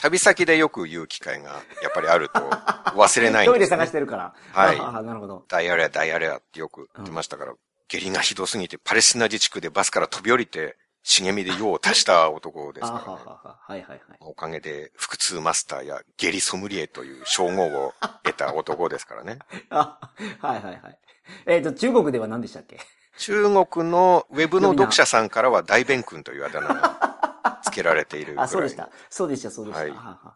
[0.00, 1.50] 旅先でよく言う機会が
[1.82, 2.40] やっぱりあると
[2.94, 3.52] 忘れないんです、ね。
[3.52, 4.34] トイレ探してるから。
[4.52, 5.44] はいああ、なるほど。
[5.48, 7.54] ダイアレア、ダイアレアってよく言ってましたから、
[7.88, 13.04] 下痢がひどすぎてパレスチナ自治区でバスから飛び降りて、茂みで用を足した男ですからね。
[13.06, 13.58] はは。
[13.60, 14.00] はいはいはい。
[14.20, 19.38] おかげで、腹痛マスターや下痢ソムリエという称号を得た男ですからね。
[19.68, 19.98] あ、
[20.40, 20.98] はいはいはい。
[21.46, 22.78] えっ、と、中国では何でしたっけ？
[23.18, 28.34] 中国のウェブの読者さんからは大弁君というあだ名が 付けられている。
[28.40, 28.90] あ、そうでした。
[29.08, 29.80] そうでした、そうでした。
[29.80, 30.34] はいはは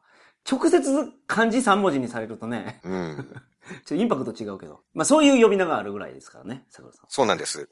[0.51, 0.81] 直接
[1.27, 3.29] 漢字3文字にされるとね、うん。
[3.69, 4.81] ちょっとインパクト違うけど。
[4.95, 7.05] まあそういう呼び名があるぐらいですからね、桜さん。
[7.09, 7.69] そうなんです。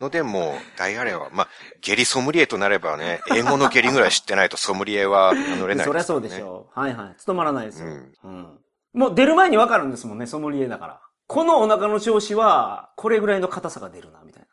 [0.00, 1.48] ので、もう、大あれは、まあ、
[1.80, 5.84] ゲリソムリエとなればね、英語のゲリぐらい知ってないとソムリエは名乗れないね。
[5.84, 6.80] そりゃそうでしょう。
[6.80, 7.14] はいはい。
[7.18, 7.86] 務まらないですよ。
[7.86, 7.90] う
[8.24, 8.58] うんん。
[8.94, 11.00] もう出る前にわかるんですもんね、ソムリエだから。
[11.28, 14.46] このお腹の調子は、これぐらいの硬さが出るな、みたい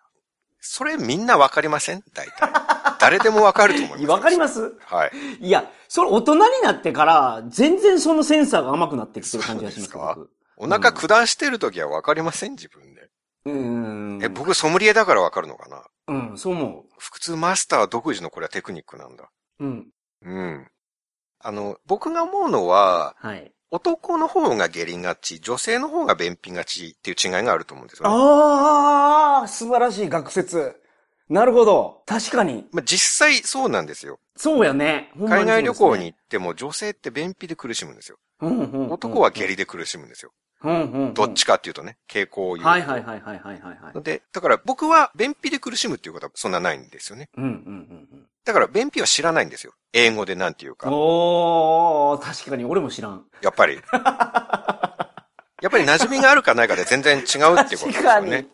[0.60, 2.04] それみんなわかりません？
[2.14, 2.36] 大体。
[3.00, 4.02] 誰でもわかると思います。
[4.08, 4.14] な。
[4.14, 5.12] わかりますはい。
[5.40, 10.30] いや、それ大人になってから、全然そのセンサーが甘くなってきてる感じがします、そう。
[10.58, 13.10] お腹下してるときはわかりません自分で。
[13.46, 14.20] うーん。
[14.24, 15.84] え、僕ソムリエだからわかるのかな？
[16.08, 19.30] うん、そう思普通マスター独自のこれはテクニックなんだ。
[19.60, 19.64] う。
[19.64, 19.88] うん。
[20.24, 20.68] うん。
[21.40, 23.54] あの、僕が思うのは、はい。
[23.76, 28.16] 男の方が下痢がち、女性の方が便秘がちっていう違いがあると思うんですよね。
[28.16, 30.82] ああ、素晴らしい学説。
[31.28, 32.04] なるほど。
[32.06, 32.68] 確かに。
[32.72, 34.20] まあ、実際そうなんですよ。
[34.38, 35.12] そうやね。
[35.18, 38.18] ほんま海外旅行にに行っても女性って便秘で苦しむんですよ。
[38.40, 40.32] そうですね、うんうんうん男は下痢で苦しむんですよ。
[40.64, 41.14] うんうんうん。
[41.14, 42.70] どっちかっていうとね、傾向を言うと。
[42.70, 44.04] はいはいはいはいはいはいはい。
[44.04, 47.30] で、だから僕は便秘で苦しむっていうことはそんなないんですよね。
[47.36, 49.74] うんうんうんだから便秘は知らないんですよ。
[49.92, 50.76] 英語でなんていううん。
[50.78, 50.90] か。
[50.92, 53.26] おー、確かに俺も知らん。
[53.42, 53.82] やっぱり。
[55.62, 57.26] やっぱり馴染みがあるかないかで全然違うっ
[57.70, 58.48] てことですよね。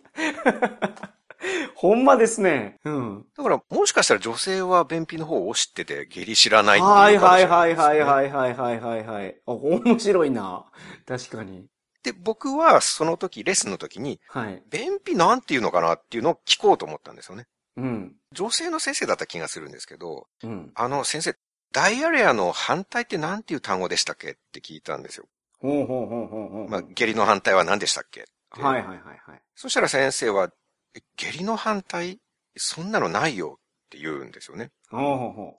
[1.75, 2.79] ほんまですね。
[2.85, 3.25] うん。
[3.35, 9.35] だからもしかしたら女性は便秘の方を知ってて下痢知らないっていうかもはいはいはいはいはいはいはいはい。
[9.45, 10.65] あ、面白いな。
[11.07, 11.65] 確かに。
[12.03, 14.63] で、僕はその時、レッスンの時に、はい。
[14.69, 17.47] 便秘なんていうのかなっていうのを聞こうと思ったんですよね。
[17.77, 18.15] うん。
[18.31, 20.71] 女性の先生だった気がするんですけど、うん。
[20.75, 21.35] あの先生、
[21.71, 25.25] ダイアレアの反対って何ていう単語でしたっけって聞いたんですよ。
[25.59, 26.69] ほうほうほうほうほう。
[26.69, 29.41] まあ、下痢の反対は何でしたっけはいはいはいはい。
[29.55, 30.49] そしたら先生は、
[30.95, 32.19] え下痢の反対
[32.57, 34.71] そんなのないよって言うんですよね。
[34.89, 35.57] ほうほうほ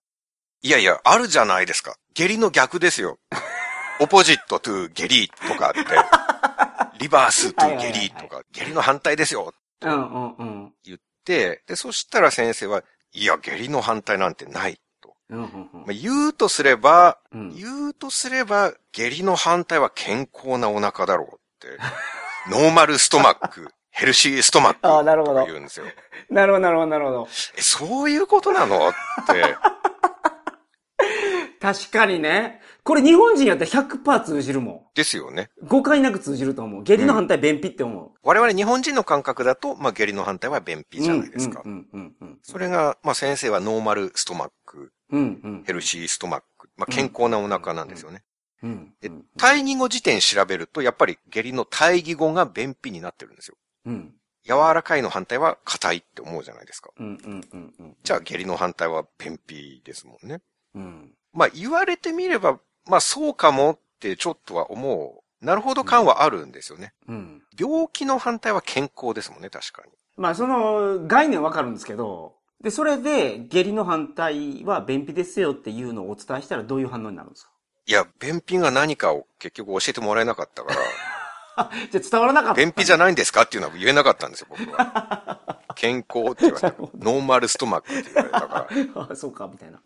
[0.63, 1.97] いやいや、あるじゃないですか。
[2.15, 3.19] 下痢の逆ですよ。
[4.01, 5.81] オポジットトゥ下痢とかって、
[6.99, 9.89] リバーストゥ下痢とか、下痢の反対ですよう。
[9.89, 10.75] うんうんうん。
[10.85, 12.83] 言って、で、そしたら先生は、
[13.13, 15.15] いや、下痢の反対なんてないと。
[15.31, 17.55] うんうんうんまあ、言うとすれば、うん。
[17.55, 21.79] 言うとすれば、下痢の反対は健康なお腹だろうって。
[22.51, 25.87] normal stomach、healthy stomach、あーなるほどとか言うんですよ。
[26.31, 27.29] なるほどなるほどなるほど。
[27.57, 28.89] え、そういうことなの？
[28.89, 28.93] っ
[29.27, 29.57] て。
[31.63, 32.61] 確かにね。
[32.83, 35.51] これ日本人やったら100%通じるもですよね。
[35.65, 35.69] ん。
[35.69, 36.83] 誤解なく通じると思う。
[36.83, 38.11] 下痢の反対便秘って思う。
[38.25, 41.63] 我々日本人の感覚だと、まあ、下痢の反対は便秘じゃないですか。
[41.65, 45.21] うんうんうんそれが、まあ、先生は normal stomach、うん。
[45.21, 45.65] うんうん。
[45.65, 48.25] healthy stomach、まあ、健康なお腹なんですよね。
[49.39, 53.57] 対義語辞典調べると、やっぱり下痢の対義語が便秘になってるんですよ。
[53.87, 54.15] うん。
[54.45, 56.91] 柔らかいの反対は硬いって思うじゃないですか。
[56.99, 57.97] うんうんうんうん。
[58.03, 60.41] じゃあ下痢の反対は便秘ですもんね。
[60.75, 61.13] うん。
[61.33, 65.45] まあ言われてみれば、まあそうかもってちょっとは思う。
[65.45, 66.93] なるほど感はあるんですよね。
[67.09, 67.43] うん。
[67.59, 69.91] 病気の反対は健康ですもんね、確かに。
[70.17, 77.51] まあその概念わかるんですけど、で、それで下痢の反対は便秘ですよっていうのをお伝えしたらどういう反応になるんですか？
[77.87, 80.81] いや、便秘が何かを結局教えてもらえなかったから、
[81.91, 82.61] じゃあ伝わらなかった。
[82.61, 85.41] 便秘じゃないんですかっていうのは言えなかったんですよ、僕は。
[85.75, 89.79] 健康って言われて、 normal stomach って言われたから、 あそうか、みたいな。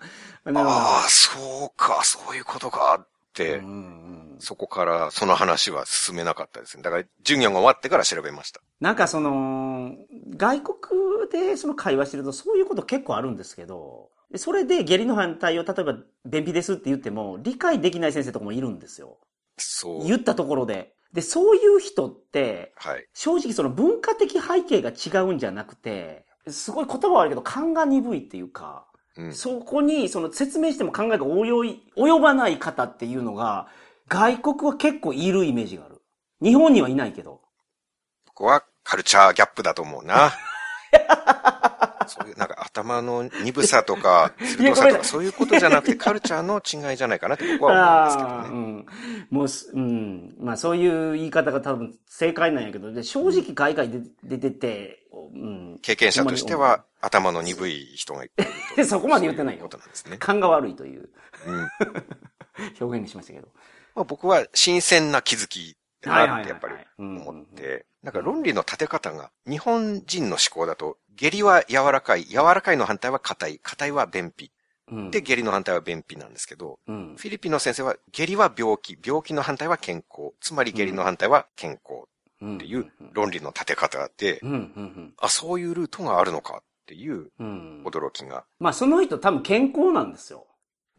[0.61, 6.83] ああ、そうか、そういうことかって、うんうんそこからその話は進めなかったですね。
[6.83, 8.61] だから授業が終わってから調べました。
[8.81, 9.95] なんかその、
[10.37, 19.19] 外国でその会話してるとそういうこと結構あるんですけど、でそれで下痢の反対を例えば便秘ですって言っても理解できない先生とかもいるんですよ。
[19.57, 20.07] そう。
[20.07, 20.96] 言ったところで。
[21.17, 23.09] で、そういう人って、はい。
[23.15, 28.87] 正直その文化的背景が違うんじゃなくて、すごい言葉はあるけど勘が鈍いっていうか、
[29.17, 29.33] うん。
[29.33, 33.69] そこにその説明しても考えが及ばない方っていうのが、
[34.09, 36.03] 外国は結構いるイメージがある。
[36.43, 37.41] 日本にはいないけど。
[38.27, 40.33] ここはカルチャーギャップだと思うな。
[42.09, 49.27] そういう、なんか頭の鈍さとか、 鋭さとか、そういうことじゃなくて、カルチャーの違いじゃないかなって僕は思うんですけどね。
[49.31, 49.37] うん。
[49.37, 50.35] もうす、うん。
[50.39, 55.79] まあそういう言い方が多分正解なんやけど、で正直海外で出てて、うん。
[55.83, 58.33] 経験者としては、頭の鈍い人がいる
[58.77, 58.85] と。
[58.85, 60.17] そこまで言ってないよそううことなんですね。
[60.19, 61.09] 勘が悪いという
[61.47, 61.61] うん。
[61.61, 61.69] ま
[62.81, 63.49] 表現にしましたけど。
[63.95, 74.53] あ、僕は新鮮な気づきだなってやっぱり思って、なんか論理の立て方が、日本人の思考だと、下痢は柔らかい、柔らかいの反対は硬い、硬いは便秘。
[74.93, 75.11] うん。
[75.11, 77.17] で、下痢の反対は便秘なんですけど、うん。
[77.17, 82.07] フィリピンの先生は下痢は病気、病気の反対は健康、つまり下痢の反対は健康
[82.41, 82.55] うん。
[82.55, 84.41] っていう論理の立て方で。
[85.19, 87.33] あ、そういうルートがあるのかっていう。
[87.41, 88.45] 驚きが。
[88.61, 90.47] まあ、その人多分健康なんですよ。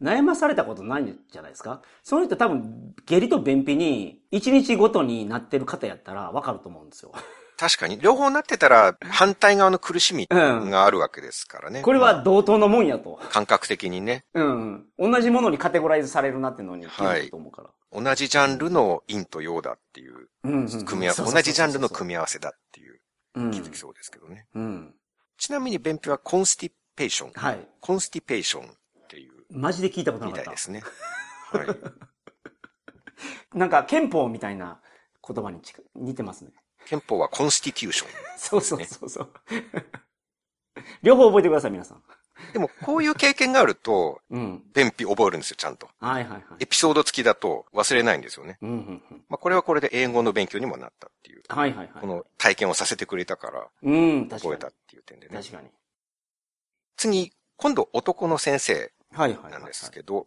[0.02, 7.12] 悩まされたことないんじゃないですかその人多分、下痢と便秘に、1日ごとになってる方やったらわかると思うんですよ。
[7.58, 11.82] 確かに、両方なってたら反対側の苦しみがあるわけですからね。
[11.82, 13.18] これは同等のもんやと。
[13.30, 14.86] 感覚的にね、うん。
[14.96, 17.70] 同じものにカテゴライズされるなっていうのに気づくと思うから。
[18.00, 20.84] 同じジャンルの陰と陽だっていう、うんうんうん。
[20.84, 23.00] 組み合わせ、同じジャンルの組み合わせだっていう
[23.34, 23.50] うん。
[23.50, 24.46] 気づきそうですけどね。
[24.54, 24.94] うん。
[25.36, 27.32] ちなみに便秘はコンスティペーション。
[27.34, 27.68] はい。
[27.80, 28.77] コンスティペーション
[29.50, 30.60] マジで聞いたことなかったみたいで。
[30.60, 30.82] すね。
[31.52, 33.58] はい。
[33.58, 34.80] なんか憲法みたいな
[35.26, 35.60] 言葉に
[35.94, 36.52] 似てますね。
[36.86, 38.10] 憲法はコンスティテューション。
[38.36, 39.32] そうそうそうそう。
[41.02, 42.02] 両方覚えてください、皆さん。
[42.52, 44.62] でも、こういう経験があると、うん。
[44.72, 45.88] 便秘覚えるんですよ、ちゃんと。
[45.98, 46.42] はいはいはい。
[46.60, 48.58] エピソード付きだと忘れないんですよね。
[48.62, 48.76] うんうん
[49.10, 49.24] うん。
[49.28, 51.42] まあ、これはこれで英語の勉強にもなったっていう。
[51.48, 51.88] はいはいはい。
[52.00, 54.54] この体験をさせてくれたから、うん、確かに。
[54.54, 55.36] 覚えたっていう点でね。
[55.36, 55.68] 確かに。
[56.96, 58.92] 次、今度男の先生。
[59.18, 60.26] なんですけど、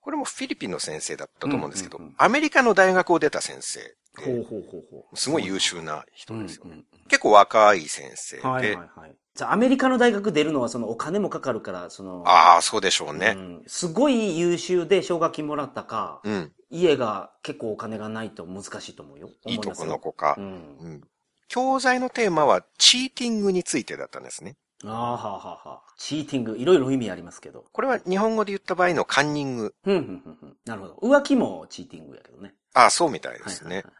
[0.00, 5.16] これもフィリピンの先生だったと思うんですけどアメリカの大学を出た先生で、ほうほうほうほう。
[5.16, 6.82] すごい優秀な人ですよね。
[7.08, 9.16] 結構若い先生で、はいはいはい。
[9.34, 13.34] じゃあ、アメリカの大学出るのは、そのお金もかかるから、その、ああ、そうでしょうね。
[13.36, 16.52] うんすごい優秀で奨学金もらったか、うん。
[16.70, 19.30] 家が結構お金がないと難しいと思うよ。
[19.46, 20.10] いいとこの子。
[20.10, 20.40] 子かう。
[20.40, 20.44] ん。
[20.44, 20.48] う
[20.88, 21.08] ん。
[21.48, 24.56] 教材のテーマはチーティングについてだったんですね。
[24.84, 25.94] ああ、はあはあはあ。
[25.96, 27.64] チーティング、いろいろ意味ありますけど。
[27.72, 29.74] これは日本語で言った場合のカンニング。
[29.82, 30.56] ふんふんふん。
[30.64, 30.94] なるほど。
[31.02, 32.54] 浮気もチーティングやけどね。
[32.74, 33.92] ああ、そうみたいではいすねはいはい。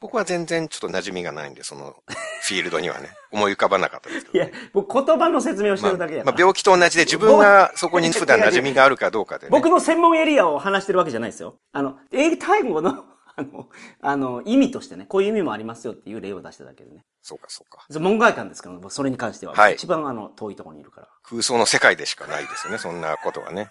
[0.00, 1.96] 僕は全然ちょっと馴染みがないんで、その
[2.42, 4.44] フィールドにはね、 思い浮かばなかったですけど。
[4.44, 6.32] いや、僕言葉の説明をしてまあるだけやから。
[6.32, 9.50] まあ、病気と同じで自分がそこに普段馴染みがあるかどうかでね。
[9.50, 11.58] 僕の専門エリアを話してるわけじゃないですよ。
[11.72, 13.04] あの、英単語の、
[13.38, 13.68] あの、
[14.00, 17.04] あの、意味としてね、こういう意味もありますよっていう例を出しただけでね。
[17.22, 17.86] そうかそうか。
[18.00, 19.54] 門外漢ですから、僕それに関しては。
[19.54, 21.08] はい一番あの、遠いところにいるから。
[21.22, 23.70] 空想の世界でしかないですよね、そんなことはね。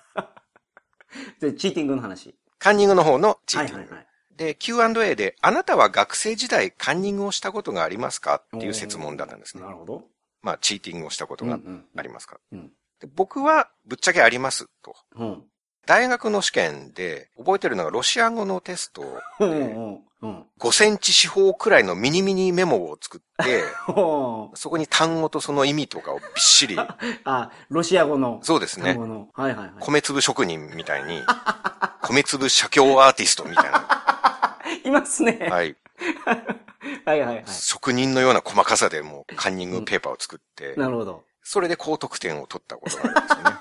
[1.39, 2.35] で、チーティングの話。
[2.59, 3.79] カンニングの方のチーティング。
[3.79, 4.07] はいはいはい。
[4.35, 8.35] で、Q&A で、あなたは学生時代カンニングをしたことがありますか？
[8.55, 9.71] っていう質問だったんですねな。
[9.71, 10.03] るほど。
[10.41, 12.71] まあ、チーティングをしたことがうんうんありますか、うん。
[12.99, 14.95] で僕はぶっちゃけありますと。
[15.15, 15.43] うん。
[15.87, 19.03] 大学の試験で覚えてるのがロシア語のテスト
[19.39, 19.49] うん。
[19.49, 19.99] うでん。
[20.21, 20.43] うん。
[20.59, 23.63] 5センチ四方くらいのミニミニメモを作って、
[24.55, 26.77] そこに単語とその意味とかをびっしり、
[27.23, 28.39] あ、ロシア語の。
[28.43, 28.97] そうですね。
[29.33, 29.71] はいはいはい。
[29.79, 31.23] 米粒職人みたいに、
[32.03, 35.47] 米粒写経アーティストみたいな、いますね。
[35.49, 35.75] はい、
[37.05, 37.43] はいはいはい。
[37.47, 41.23] 職人のような細かさでもうカンニングペーパーを作って、なるほど。
[41.43, 43.56] それで高得点を取ったことがあるんですよね。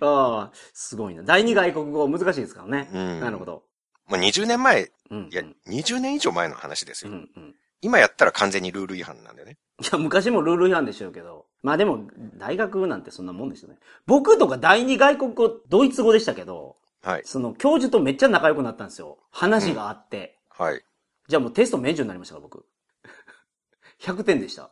[0.00, 1.22] ああ、すごいな。
[1.22, 2.90] 第二外国語難しいですからね。
[2.92, 3.64] うんなるほど。
[4.06, 5.28] もう20年前、うん。
[5.30, 7.10] いや、20年以上前の話ですよ。
[7.12, 7.54] うんうん。
[7.80, 9.58] 今やったら完全にルール違反なんでね。
[9.80, 11.46] いや、昔もルール違反でしょうけど。
[11.62, 13.78] まあでも、大学なんてそんなもんですよね。
[14.06, 17.22] 僕とか第二外国語、ドイツ語でしたけど、はい。
[17.24, 19.18] その教授とめっちゃ仲良くなったんですよ。
[19.30, 20.38] 話があって。
[20.50, 20.82] はい。
[21.28, 22.64] じゃあもうテスト免除になりましたから、僕。
[24.00, 24.70] 100点でした。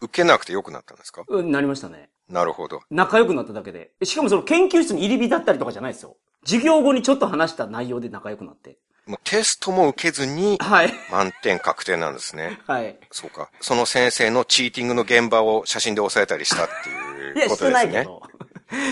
[0.00, 1.24] 受けなくてよくなったんですか？
[1.28, 2.10] うん、なりましたね。
[2.28, 2.80] なるほど。
[2.90, 3.92] 仲良くなっただけで。
[4.02, 6.16] しかもその研究室に入り浸ったりとかじゃないですよ。
[6.44, 8.78] 授業後にちょっと話した内容で仲良くなって。
[9.06, 10.92] もうテストも受けずにはい。
[11.12, 12.58] 満点確定なんですね。
[12.66, 12.98] はい。
[13.12, 13.50] そうか。
[13.60, 17.92] その先生のチーティングの現場を写真で押さえたりしたっていや、いうこしてとですね。
[17.92, 18.22] ないけど。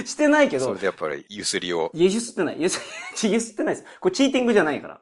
[0.07, 0.79] してないけど それ。
[0.79, 1.91] でやっぱりゆすりを。
[1.95, 2.57] いや、ゆすってない。
[2.61, 2.81] ゆす、
[3.27, 3.87] ゆすってないです。
[4.01, 5.01] これチーティングじゃないから。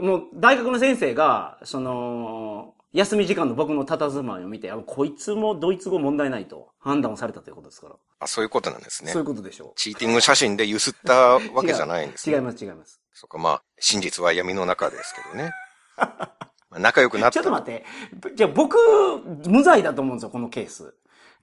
[0.00, 7.94] もう、大学の先生が、その、休み時間の僕の佇まいを見て、あこいつもドイツ語問題ないと判断をされたということですから。
[8.18, 9.24] あ、そういうことなんですねそうい。
[9.24, 12.32] うことでしょチーティング写真でゆすったわけじゃないんですう。
[12.32, 12.38] ね。
[12.38, 13.00] 違います、違います。
[13.12, 15.52] そうか、まあ、真実は闇の中ですけどね。
[15.96, 17.32] まあ仲良くなった。
[17.32, 17.84] ちょっと待って。
[18.34, 18.76] じゃあ僕、
[19.46, 20.94] 無罪だと思うんですよ、このケース。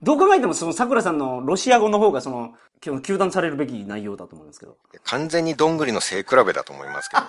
[0.02, 2.54] どう考えてもその桜さんのロシア語の方がその、
[2.86, 4.78] 今日糾弾されるべき内容だと思うんですけど。
[5.04, 7.28] 完全にどんぐりの背比べだと思いますけどね。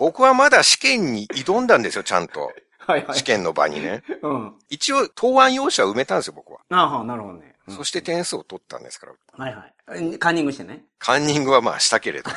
[0.00, 2.50] 僕はまだ試験に挑んだんですよ、ちゃんと。
[2.78, 3.18] はいはい。
[3.18, 4.02] 試験の場にね。
[4.22, 4.54] うん。
[4.70, 6.60] 一応、答案用紙は埋めたんですよ、僕は。
[6.70, 7.54] ああ、なるほどね。
[7.68, 9.12] うんそして点数を取ったんですから。
[9.44, 10.18] はいはい。
[10.18, 10.84] カンニングしてね。
[10.98, 12.36] カンニングはまあしたけれども。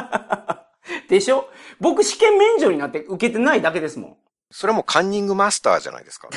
[1.08, 1.48] でしょ？
[1.78, 4.16] 僕試験免除になって受けてないだけですもん。
[4.50, 6.28] それはもうカンニングマスターじゃないですか。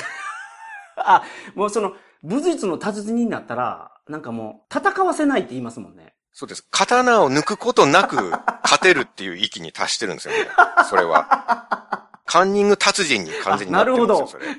[0.96, 1.24] あ、
[1.56, 6.13] もうその、武術の達人になったら、なんかもう、戦わせないって言いますもんね。
[6.36, 6.66] そうです。
[6.72, 8.16] 刀を抜くことなく
[8.64, 10.48] 勝てるっていう域に達してるんですよね。
[10.90, 12.08] それは。
[12.26, 14.46] カンニング達人に完全になってるんですよ、あそれ。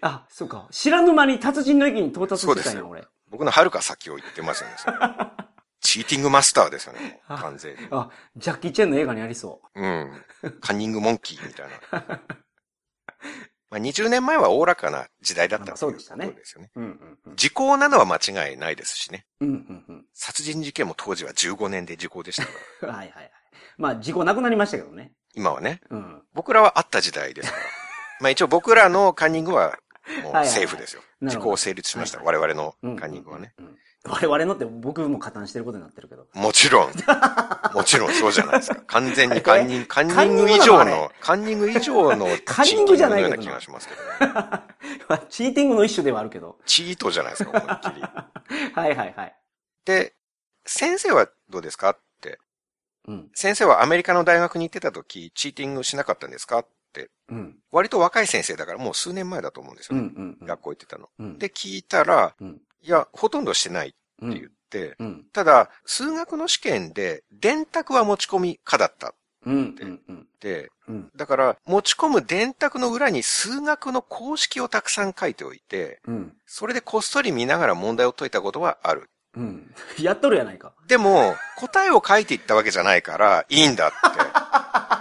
[0.00, 0.66] あ、そうか。
[0.70, 3.06] 知らぬ間に達人の域に到達してたんや、俺。
[3.28, 4.76] 僕の遥か先を言ってますよね。
[5.82, 7.86] チーティングマスターですよね、完全に。
[7.90, 10.24] あ、ジャッキー・チェンの映画にありそうん。
[10.62, 12.18] カンニングモンキーみたいな。
[13.70, 16.70] まあ20年前はおおらかな時代だったそうでしたねとですよね。
[16.74, 16.80] う。
[16.80, 17.36] うんうんうん。
[17.36, 19.26] 時効なのは間違いないですしね。
[19.40, 20.04] うんうんうん。
[20.12, 22.52] 殺人事件も当時は15年で時効でしたか
[22.88, 22.92] ら。
[22.98, 23.30] はいはいはい。
[23.78, 25.12] まあ、事故なくなりましたけどね。
[25.34, 26.22] 今はね、うん。
[26.34, 27.64] 僕らはあった時代ですから。
[28.20, 29.78] まあ一応僕らのカンニングは
[30.24, 31.02] もはいうセーフですよ。
[31.22, 32.18] 時効成立しました。
[32.18, 33.54] はい我々のうんカンニングはね。
[33.58, 33.78] うん。
[34.08, 36.26] 我々のって僕も加担してることになってるけど。
[36.32, 36.92] もちろん。
[37.74, 38.80] もちろんそうじゃないですか。
[38.88, 44.32] 完全にカンニング、カンニング以上の、カンニング以上の カンニングじゃないような気がしますけどね。
[45.08, 46.58] まあチーティングの一種ではあるけど。
[46.64, 48.02] チートじゃないですか、思いっきり。
[48.72, 49.36] はいはいはい。
[49.84, 50.14] で、
[50.64, 52.38] 先生はどうですかって。
[53.06, 53.30] うん。
[53.34, 57.10] 先生はアメリカの大学に行ってた時、チーティングしなかったんですかって。
[57.28, 57.58] うん。
[57.70, 60.12] 割と若い先生だからもう数年前だと思うんですうんよね。
[60.16, 60.46] うんうん。
[60.46, 61.10] 学校行ってたの。
[61.18, 61.38] うん。
[61.38, 62.62] で、聞いたら、うん。
[62.82, 65.24] いや、ほとんどしてないってうん、言って、うん。
[65.32, 69.14] ただ、数学の試験で、電卓は持ち込み可だったっ
[69.46, 69.54] うん。
[69.54, 70.00] うん。
[70.08, 70.26] うん。
[70.40, 71.10] て、うん。
[71.16, 76.32] だから、持ち込む電卓の裏に数学の公式をたくさん書いておいて、うん。
[76.46, 79.08] それでこっそり見ながら問題を解いたことはある。
[79.36, 79.74] うん。
[79.98, 80.72] やっとるやないか。
[80.88, 83.96] でも、答えを書いていったわけじゃないから、いいんだって。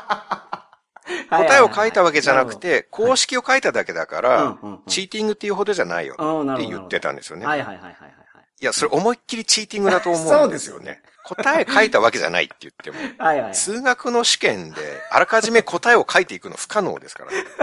[1.30, 4.58] 答えを書いたわけじゃなくて、公式を書いただけだから、
[4.88, 7.46] チーティングっていうほどじゃないよって言ってたんですよね。
[7.46, 8.14] はいはいはいはいはい。
[8.62, 11.02] いや、それ思いっきりチーティングだと思うんですよそうですよね。
[11.24, 12.98] 答え書いたわけじゃないって言っても。
[13.24, 13.56] はいはい。
[13.56, 17.46] 数学の試験で、あらかじめ答えを書いていくの不可能ですからね。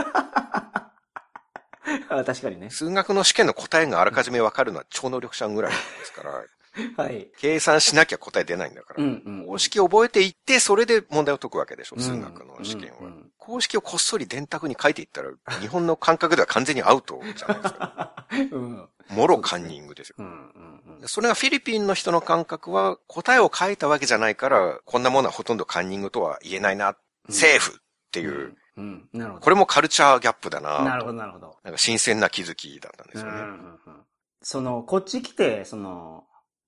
[2.08, 2.70] あ確かにね。
[2.70, 6.32] 数学の試験の答えがあらかじめわかるのは超能力者ぐらいですから、
[6.96, 7.28] はい。
[7.38, 9.02] 計算しなきゃ答え出ないんだから。
[9.02, 9.46] うんうん。
[9.46, 12.96] 公式を覚えていって、それで問題を解くわけでしょ、数学の試験は。
[13.00, 18.26] うんうん公式をこっそり電卓に書いていったら、 日本の感覚では完全にアウトじゃないですか。
[18.50, 18.88] うん。
[19.10, 20.16] もろカンニングですよ。
[20.18, 21.08] うんうんうん。
[21.08, 26.96] それがフィリピンの人の感覚は、答えを書いたわけじゃないから、こんなものはほとんどカンニングとは言えないな、
[27.30, 27.74] セーフっ
[28.10, 29.08] ていう、うん。
[29.12, 29.44] なるほど。
[29.44, 30.82] これもカルチャーギャップだな。
[30.82, 31.56] なるほどなるほど。
[31.62, 33.30] なんか新鮮な気づきだったんですよね。
[33.30, 33.96] うんうんうん
[34.42, 36.24] その、こっち来て、その、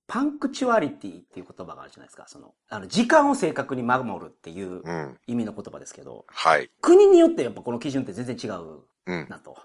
[0.08, 2.24] punctuality っていう言葉があるじゃないですか。
[2.26, 5.18] その、あの、時間を正確に守るっていううん。
[5.26, 6.70] 意味の言葉ですけど、はい。
[6.80, 9.26] 国によってやっぱこの基準って全然違ううん。
[9.28, 9.56] なと。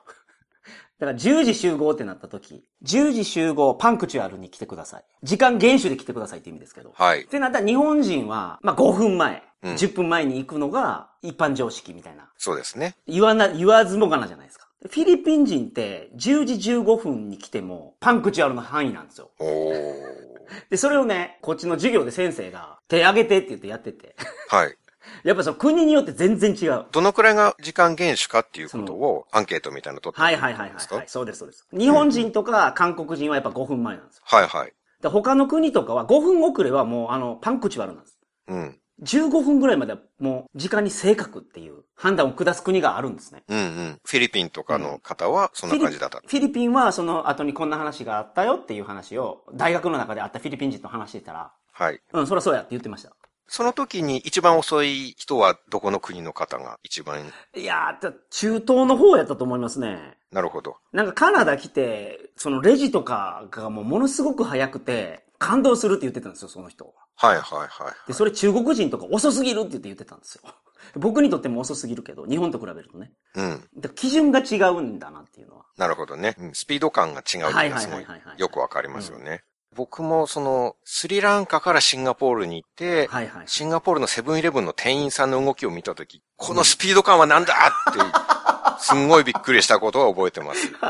[0.99, 5.03] だから10時集合ってなった時、10時集合 punctual に来てください。
[5.23, 6.91] 時間厳守で来てくださいって意味ですけど。
[6.95, 7.27] はいっ。
[7.27, 12.29] てなったら日本人は、まあ5分前、うん10分前に行くのが一般常識みたいな。
[12.37, 12.97] そうですね。
[13.07, 14.67] 言わな、言わずもがなじゃないですか。
[14.81, 19.31] フィリピン人って10時15分に来ても punctual の範囲なんですよ。
[19.39, 20.32] おー。
[20.69, 24.15] で、それをね、こっちの授業で先生が手挙げてって言ってやってて。
[24.49, 24.77] はい。
[25.23, 26.85] やっぱその国によって全然違う。
[26.91, 30.95] どのくらいが時間厳守かっていうことをアンケートみたいなの取ってはいはいはいはい、ですか？
[30.95, 31.07] はい。
[31.07, 31.67] そうですそうです。
[31.71, 34.23] 日本人とか韓国人はやっぱ5分前なんですよ。
[34.25, 34.73] はいはい。
[35.01, 38.17] で他の国とかは5分遅れはもうあの、パンクチュアルなんです。
[38.47, 38.79] うん。
[39.01, 43.43] 15分ぐらいまではもう時間に正確っていう判断を下す国があるんですね。
[43.47, 43.99] うんうん。
[44.05, 46.19] フィリピンとかの方はそんな感じだった。
[46.19, 51.99] フィリピンはその後にこんな話があったよっていう話を大学の中であったフィリピン人と話してたら、はい。
[52.13, 53.15] うん、そりゃそうやって言ってました。
[53.47, 60.17] その時に一番遅い人はどこの国の方が一番、いやー、中東の方やったと思いますね。
[60.31, 60.77] なるほど。
[60.91, 66.93] なんかカナダ来て、そのレジとかがもうものすごく早くて、感動するって言ってたんですよ、その人。
[67.15, 67.67] はいはいはい。
[68.07, 70.41] で、それ中国人とか遅すぎるって言って言ってたんですよ。
[70.95, 73.11] 僕にとっても遅すぎるけど、日本と比べるとね。
[73.35, 73.69] うん。
[73.77, 75.65] だ基準が違うんだなっていうのは。
[75.77, 76.35] なるほどね。
[76.39, 79.43] うんスピード感が違うっていうのはすごはいはいはいはいはいよくわかりますよね。
[79.75, 83.47] 僕もその、スリランカからシンガポールに行って、はいはい。
[83.47, 87.53] シンガポールのセブンイレブンの店員さんの動きを見たとき、このスピード感はなんだ
[87.91, 87.99] って、
[88.83, 90.71] すんごいびっくりしたことは覚えてます。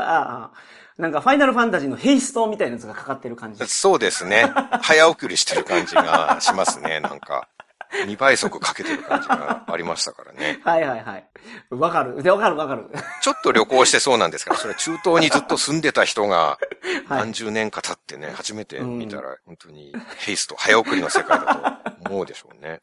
[0.96, 3.66] なんかファイナルファンタジーのヘイストみたいなやつがかかってる感じ。
[3.66, 4.52] そうですね。
[4.80, 7.48] 早送りしてる感じがしますね、なんか。
[8.06, 10.60] 2倍速かけてる感じがありましたからね。
[10.64, 11.28] はいはいはい。
[11.70, 12.22] わかる。
[12.22, 12.88] で、わかるわかる。
[13.22, 14.52] ちょっと旅行してそうなんですか？
[14.54, 22.80] ら、それ中東にずっと住んでた人が、はい何十年か経ってね、初めて見たら、本当にヘイスト、早送りの世界だと思うでしょうね。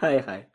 [0.00, 0.48] はいはい。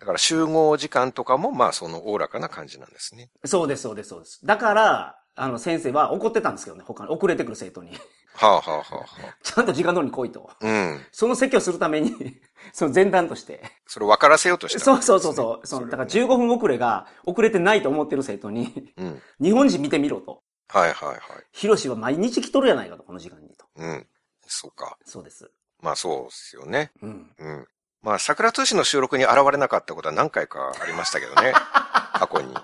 [0.00, 3.30] だから集合時間とかも、まあそのおおらかな感じなんですね。
[3.44, 4.40] そうですそうですそうです。
[4.44, 7.92] だから、あの先生は怒ってたんですけどね、他に遅れてくる生徒に。
[8.34, 9.36] はあはあはあはあ。
[9.42, 10.50] ちゃんと時間通りに来いと。
[10.60, 11.00] うん。
[11.10, 12.12] その説教するために、
[12.72, 13.62] その前段として。
[13.86, 15.66] それを分からせようとした、そうそうそうそう。
[15.66, 19.22] そのだかられをね15分遅れが遅れてないと思ってる生徒に、うん。
[19.40, 20.42] 日本人見てみろと。
[20.68, 21.20] はいはいはい。
[21.52, 23.66] ヒロシは毎日来とるやないかと、この時間にと。
[23.76, 24.06] うん。
[24.46, 24.98] そうか。
[25.04, 25.50] そうです。
[25.80, 26.92] まあそうですよね。
[27.02, 27.34] うん。
[27.38, 27.68] うん。
[28.02, 31.52] まあ桜通信の収録に現れなかったことは何回かありましたけどね。
[32.14, 32.54] 過去に。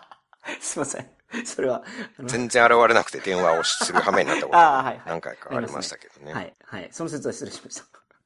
[0.61, 1.11] すいません。
[1.45, 1.83] それは、
[2.25, 5.03] 全然現れなくて電話をする羽目になったこと ああ、はい、はい。
[5.07, 6.33] 何回かありましたけどね。
[6.33, 6.89] はい、はい。
[6.93, 7.85] その説は失礼しました。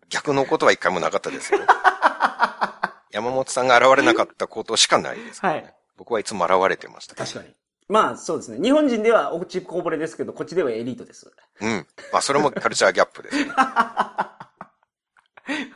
[0.08, 1.60] 逆のことは一回もなかったですよ。
[3.10, 7.26] 山本さんが現れなかったことしかないですからね、はい僕はいつも現れてましたけど。
[7.26, 7.52] 確かに。
[7.88, 8.62] まあ、そうですね。
[8.62, 11.32] 日本人では落ちこぼれですけど、こっちではエリートです。
[11.60, 11.86] うん。
[12.12, 13.50] まあそれもカルチャーギャップですね。
[13.50, 14.38] は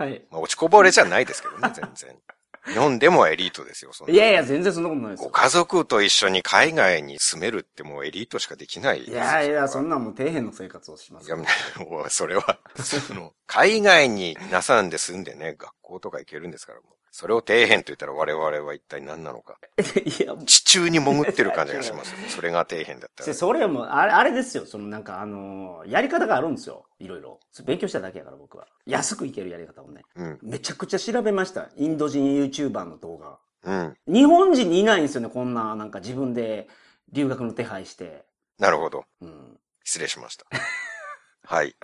[0.07, 0.23] い。
[0.31, 2.17] まあ、落ちこぼれじゃないですけどね、全然。
[2.67, 5.27] 日本でもエリートですよ、いやいや、全然そんなことないですよ。
[5.27, 9.03] ご家族と一緒に海外に住めるってもうエリートしかできない。
[9.03, 11.27] いよやいや、そんなんもう底辺の生活をします。
[11.27, 11.45] いや、も
[12.07, 19.59] うそれは、その、海外になさんで住んでね、学校とか行けるんですから、もうそれを底辺と言ったら我々は一体何なのか。
[20.03, 22.17] いや、地中に潜ってる感じがしますよ。
[22.31, 23.35] それが底辺だったら。
[23.35, 24.65] それはもう、あれ、あれですよ。
[24.65, 26.87] そのなんか、あのーやり方があるんですよ。
[26.99, 27.39] いろいろ。
[27.67, 28.67] 勉強しただけやから、僕は。
[28.87, 30.05] 安くいけるやり方をね。
[30.17, 30.39] うん。
[30.43, 31.69] めちゃくちゃ調べました。
[31.77, 33.39] インド人 YouTuber の動画。
[33.65, 33.97] うん。
[34.07, 36.67] 日本人にいないんですよね、こんな、なんか自分で
[37.13, 38.25] 留学の手配して。
[38.59, 39.05] なるほど。
[39.21, 39.61] うん。
[39.85, 40.47] 失礼しました。
[41.45, 41.77] はい。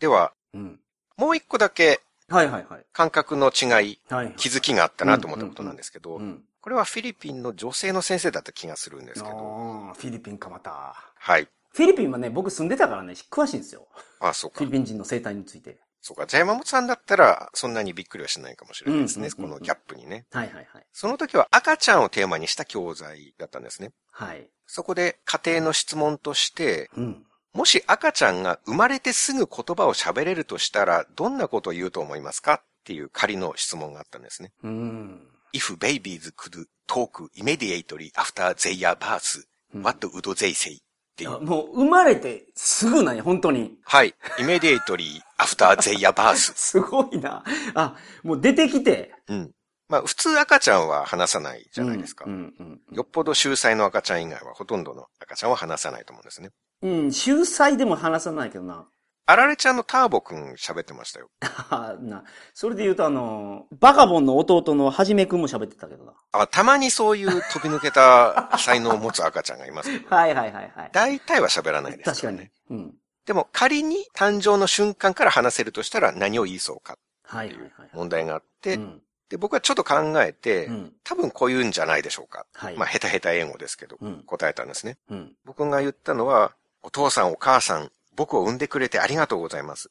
[0.00, 0.80] では、うん。
[1.16, 2.84] もう一個だけはいはいはい。
[2.92, 4.34] 感覚の違い、はい。
[4.36, 6.42] 気づきがあったなと思ったことなんですけど、うん。
[6.60, 10.94] これはフィリピンの女性の先生だった気がするんですけど、ああ、フィリピンかまた。
[11.16, 11.48] はい。
[11.72, 13.88] フィリピンはね、僕住んでたからね、詳しいんですよ。
[14.20, 14.72] あ、そうかフィリ。
[14.72, 15.78] ピン人の生態について。
[16.00, 16.26] そうか。
[16.26, 19.30] じゃあ山本さんだったら、そんなにびっくりはしないかもしれないですね。
[19.30, 20.26] このギャップにね。
[20.30, 20.86] はいはいはい。
[20.92, 23.92] その時は赤ちゃんをテーマにした教材だったんですね。
[24.10, 24.48] はい。
[24.66, 27.24] そこで家庭の質問として、うん。
[27.54, 34.52] もし赤ちゃんが生まれてすぐ言葉を喋れるとしたら、どんなことを言うと思いますかっていう仮の質問があったんですね。
[34.62, 35.28] うん。
[35.54, 39.42] If babies could talk immediately after their birth,
[39.74, 40.74] うん what would they say?
[40.74, 40.76] っ
[41.16, 41.36] ていう。
[41.36, 43.78] あもう生まれてすぐなんや、本当に。
[43.82, 44.14] はい。
[44.38, 46.36] immediately after their birth.
[46.36, 47.44] すごいな。
[47.74, 49.12] あ、もう出てきて。
[49.28, 49.50] うん。
[49.88, 52.26] まあ、普通赤ちゃんは話さないじゃないですか。
[52.26, 52.54] うんうん
[52.90, 56.50] うんよっぽど秀才の赤ちゃん以外はほとんどの赤ちゃんは話さないと思うんですね。
[56.82, 58.86] うん、秀才でも話さないけどな。
[59.30, 61.28] あられちゃんのターボくん喋ってましたよ。
[61.68, 62.24] あな、
[62.54, 66.14] それで言うとあの、バカボンの弟のはじめくんも喋ってたけどな。
[66.32, 70.90] あたまにそういう飛び抜けた 才能を持つ赤ちゃんがいますけど、はいはいはいはい。
[70.92, 72.48] 大体は喋らないです確かに。
[72.70, 72.94] うん。
[73.26, 77.90] でも仮に誕生の瞬間から話せるとしたら何を言いそうかはいはいはい。
[77.92, 79.02] 問題があって、うん。
[79.28, 80.94] で、僕はちょっと考えて、うん。
[81.04, 82.46] 多分こう言うんじゃないでしょうか。
[82.54, 82.76] はい。
[82.76, 84.96] まあ、ヘタヘタ英語ですけど、うん答えたんですね。
[85.10, 85.36] うん。
[85.44, 89.90] 僕が言ったのは、お父さんお母さん、僕を産んでくれてありがとうございます。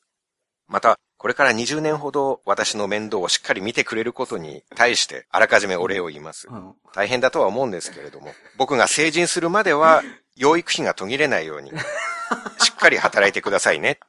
[0.67, 6.55] また、これから20年ほど私の面倒をしっかり見てくれることに対して、あらかじめお礼を言いますう。
[6.55, 6.75] ん。
[6.93, 10.03] 大変だとは思うんですけれども、僕が成人するまでは、
[10.35, 11.71] 養育費が途切れないように、
[12.59, 13.99] しっかり働いてくださいね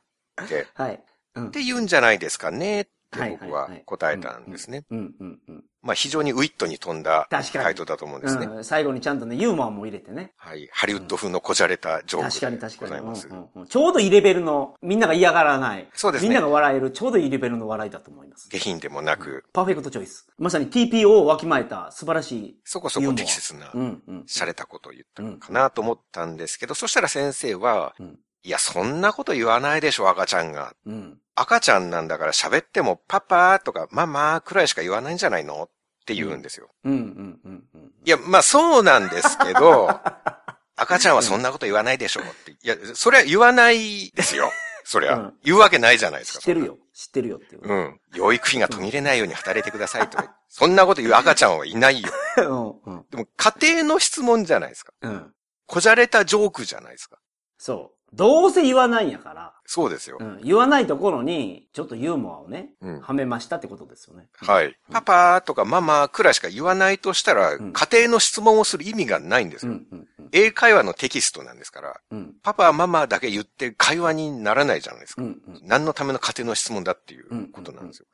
[0.43, 1.03] って、はい。
[1.35, 1.51] うんっ。
[1.51, 4.85] て言うんじゃないですかねってはい僕は答えたんですね。
[4.91, 5.65] うんうんうん。
[5.81, 8.47] まあ非常にウィットに富んだ回答だと思うんですね。
[8.47, 10.33] うん、最後にちゃんとね、ユーモアも入れてね。
[10.37, 10.69] はい。
[10.73, 13.33] ハリウッド風のこじゃれたジョー確かにクで確かに、ございますう。
[13.33, 15.89] んうんうんちょうどいいレベルの、みんなが嫌がらない。
[15.95, 18.49] そうですねみんなが笑える、ちょうどいいレベルの笑いだと思います。
[18.49, 20.27] 下品でもなく、パーフェクトチョイス。
[20.39, 22.61] まさに TPO をわきまえた素晴らしい。
[22.65, 24.21] そこそこ適切なう、んうん。
[24.29, 30.73] 洒落たことを言ったのかなと思ったんですけど、そしたら先生は、うんいや、そんなこと言わないでしょ、赤ちゃんが。
[30.87, 31.19] うん。
[31.41, 35.69] 赤ちゃんなんだから喋ってもパパとかママくらいしか言わないんじゃないのっ
[36.05, 36.69] て言うんですよ。
[36.85, 37.93] うんうんうんうん。
[38.05, 39.89] いや、まあそうなんですけど、
[40.77, 42.53] 赤ちゃんはそんなこと言わないでしょって。
[42.53, 44.51] いや、それは言わないですよ。
[44.85, 46.39] そりゃ、うん言うわけないじゃないですか。
[46.41, 46.79] 知ってるよ。
[46.95, 47.63] 知ってるよっていう。
[47.63, 48.01] うん。
[48.15, 50.35] 養育費が途切れないように働いてくださいとか。
[50.49, 52.11] そんなこと言う赤ちゃんはいないよ。
[52.39, 52.95] うん。
[52.95, 53.07] うん。
[53.11, 54.95] でも家庭の質問じゃないですか。
[55.03, 55.35] うん。
[55.67, 57.19] こじゃれたジョークじゃないですか。
[57.59, 57.98] そう。
[58.13, 59.55] どうせ言わないんやから。
[59.67, 60.17] そうですよ。
[60.19, 60.41] うん。
[60.43, 64.29] 言わないところに、ちょっとユーモアをね、うんはめましたってことですよね。
[64.35, 64.75] はい。
[64.91, 69.73] パパとかママくらいしか言わないとしたら、ん家庭の質問をする意味がないんですよ。
[69.73, 70.29] うんうんうん。
[70.33, 72.35] 英会話のテキストなんですから、うん。
[72.43, 75.23] パパママだけ言って会話にならないじゃないですか。
[75.23, 75.61] うんうん。
[75.65, 77.49] 何のための家庭の質問だっていううん。
[77.49, 78.07] ことなんですよ。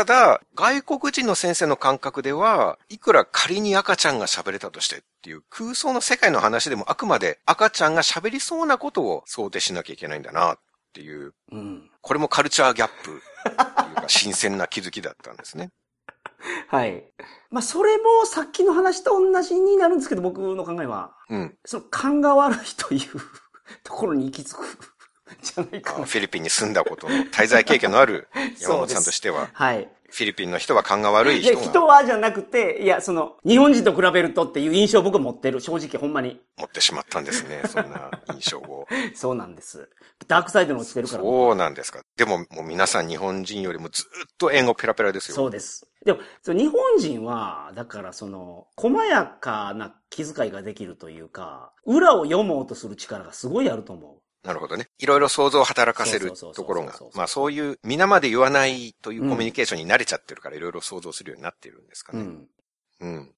[0.00, 0.04] うん。
[0.04, 10.58] ただ、外国人の先生の感覚では、いくら仮に赤ちゃんが喋れたとしてっていう空想の世界の話でもあくまで赤ちゃんが喋りそうなことを想定しなきゃいけないんだなっ
[10.92, 11.90] ていう、うん。
[12.00, 15.70] これもカルチャーギャップっていうか新鮮な気づきだったんですね。
[16.68, 17.04] はい。
[17.50, 21.58] まあ、それもさっきの話と同じになるんですけど、僕の考えは、うん。
[21.64, 23.00] その勘が悪いという
[23.82, 24.95] ところに行き着く
[25.42, 26.02] じゃないかな。
[26.02, 29.88] あフィリピンに住んだことの滞在経験のある 山本さんとしては、はい。
[30.08, 35.60] フィリピンの人は勘が悪いいや、人が人はじゃなくて、いや、その、日本人と比べるとっていう印象を僕は持ってる。
[35.60, 36.40] 正直、ほんまに。
[36.56, 37.62] 持ってしまったんですね。
[37.68, 38.86] そんな印象を。
[39.14, 39.88] そうなんです。
[40.28, 41.22] ダークサイドに落ちてるから。
[41.22, 42.00] そうなんですか。
[42.16, 44.06] でももう皆さん日本人よりもずっ
[44.38, 45.34] と英語ペラペラですよ。
[45.34, 45.86] そうです。
[46.04, 54.88] でも、その日本人は、だからその、細やかな気遣いができるというか、裏を読もうとする力がすごいあると思なるほどね。
[54.98, 62.16] いろいろ想像を働かせるところがまあそういう皆まで言わないというコミュニケーションに慣れちゃってるからいろいろ想像するようになっているんですかう。
[62.16, 62.28] うね。
[62.28, 62.48] ん。
[63.00, 63.34] うん。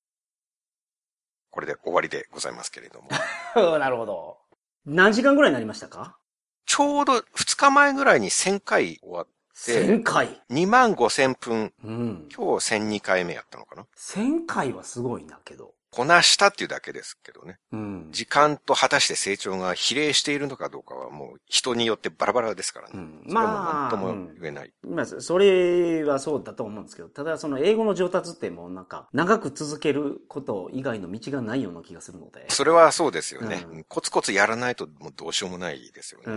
[1.50, 3.08] これで終わりでございますけれども。
[3.78, 4.36] なるほど。
[4.84, 6.18] 何時間ぐらいになりましたか？
[6.66, 12.28] ちょうど2日前ぐらいに1000回終わっ ?1000 回？2万5000分、うん。
[12.34, 15.74] 今日1002回目やったのかな1000回はすごいなけど。
[15.90, 17.58] こなしたっていうだけですけどね。
[17.72, 18.08] うん。
[18.10, 22.92] 時間と果たして成長が比例しているのかどうかはもう人によってバラバラですからね。
[22.94, 24.72] うんそれはもうまあ何とも言えない。
[24.82, 32.46] まあ、それはそうだと思うんですけど、ただその英語の上達ってもうなんか、長く続けること以外の道がないような気がするので。
[32.48, 33.64] それはそうですよね。
[33.70, 36.24] うんコツコツやらないともうどうしようもないですよね。
[36.26, 36.30] う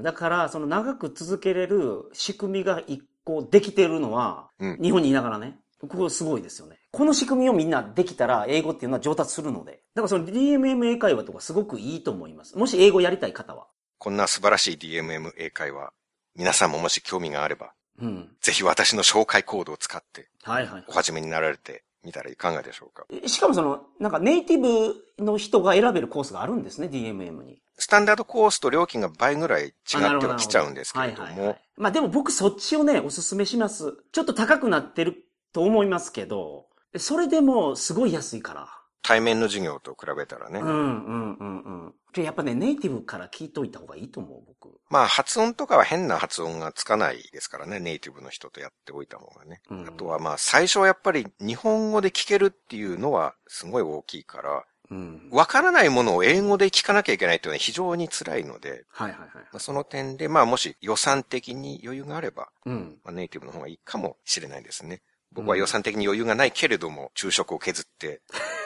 [0.00, 0.02] ん。
[0.02, 5.58] だから、その長く続けれる仕組みが一個できてるのは、うん日本にいながらね。
[5.80, 6.78] ここすごいですよね。
[6.90, 9.82] この仕組みをみんなできたら英語っていうのは上達するので。
[9.94, 12.56] だからその DMM 英会話とかすごくいいと思います。
[12.56, 13.66] もし英語やりたい方は。
[13.98, 15.92] こんな素晴らしい DMM 英会話、
[16.34, 18.36] 皆さんももし興味があれば、うん。
[18.40, 20.92] ぜひ私の紹介コードを使ってはいはいお。
[20.92, 23.06] 始めになられてみたらいかがでしょうか。
[23.26, 27.60] しかもその、なんかネイティブの人が選べるコースがあるんですね、DMM に。
[27.78, 29.72] スタンダードコースと料金が倍ぐらい違っ
[30.20, 33.98] てはきちゃうんですけれどもはいはいはい、まあでも僕そっちをね、おすすめします。
[34.12, 35.25] ちょっと高くなってる
[35.56, 36.66] と思いますけど、
[36.98, 38.68] それでもすごい安いから。
[39.00, 41.94] 対面の授業と比べたらねうん、うん、うん、うん。
[42.12, 44.78] でやっぱね、ネイティブから聞いといた方がいいと思う、僕。
[44.90, 49.62] まあ発音とかは変な発音がつかないですからね、ネイティブの人とやっておいた方がね。
[49.70, 55.28] うんあとはまあ最初はやっぱり日本語で聞けるっていうのはすごい大きいから、うん。
[55.30, 59.28] わからないものを英語で聞かなきゃいけないというのは非常に辛いので、はいはいはい。
[59.34, 62.98] まあその点でまあもし予算的に余裕があれば、うん。
[63.02, 65.00] まあ、ネイティブの方がいいかもしれないですね。
[65.36, 68.20] 僕は予算的に余裕がないけれども、昼食を削って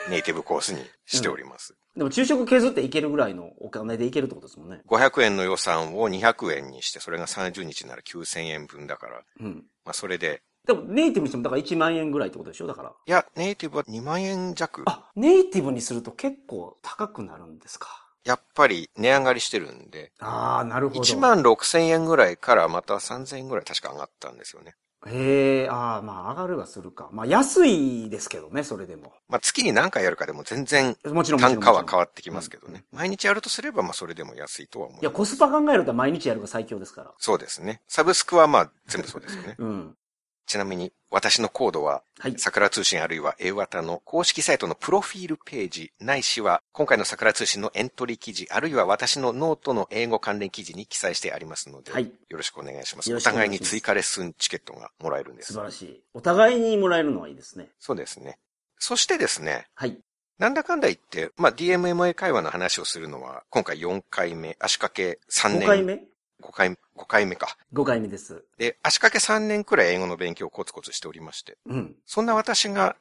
[0.09, 1.75] ネイティブコースにしております。
[1.95, 4.81] でも昼食削っていけるぐらいのお金でいけるってことですもんね。
[4.87, 9.65] 500円の予算を200円にして、それが30日なら9000円分だから、うん。
[9.85, 12.67] まあそれで、でもネイティブにしてもだから1万円ぐらいってことでしょ？
[12.67, 12.89] だから。
[12.89, 14.83] いや、ネイティブは2万円弱。
[14.85, 18.07] あ、ネイティブにすると結構高くなるんですか？
[18.23, 21.01] やっぱり値上がりしてるんで、ああ、なるほど。
[21.01, 24.75] 1万6000円ぐらいからまた3000円ぐらい確か上がったんですよね。
[25.07, 27.09] へえ、ああ、まあ上がるはするか。
[27.11, 29.13] まあ安いですけどね、それでも。
[29.29, 32.83] まあ月に何回やるかでも全然もちろん単価は変わってきますけどね。
[32.91, 35.03] 毎日やるとすればまあそれでも安いとは思います。
[35.03, 37.11] いや、コスパ考えると毎日やるが最強ですから。
[37.17, 37.81] そうですね。
[37.87, 39.55] サブスクはまあ全部そうですよね。
[39.57, 39.95] うん。
[40.51, 42.33] ちなみに私のコードは、はい。
[42.37, 53.15] 桜通信あるいは A 型の公式サイトのプロフィールページないしは今回の桜通信のエントリー記事あるいは私のノートの英語関連記事に記載してありますので、はいよろしくお願いします。
[53.15, 55.53] お互いに追加レッスンチケットがもらえるんです。
[55.53, 56.03] 素晴らしい。
[56.13, 57.69] お互いにもらえるのはいいですね。
[57.79, 58.37] そうですね。
[58.77, 59.97] そしてですね、はい。
[60.37, 65.67] なんだかんだ言って、まあ DMMA 会話の話をするのは今回4回目、足掛け3 5年。
[65.67, 66.10] 回目？
[66.41, 66.75] 5回、5
[67.07, 67.55] 回目か。
[67.73, 68.43] ?5 回目です。
[68.57, 71.95] で、足掛け3年くらい英語の勉強をコツコツしておりまして、うん。
[72.05, 72.95] そんな私が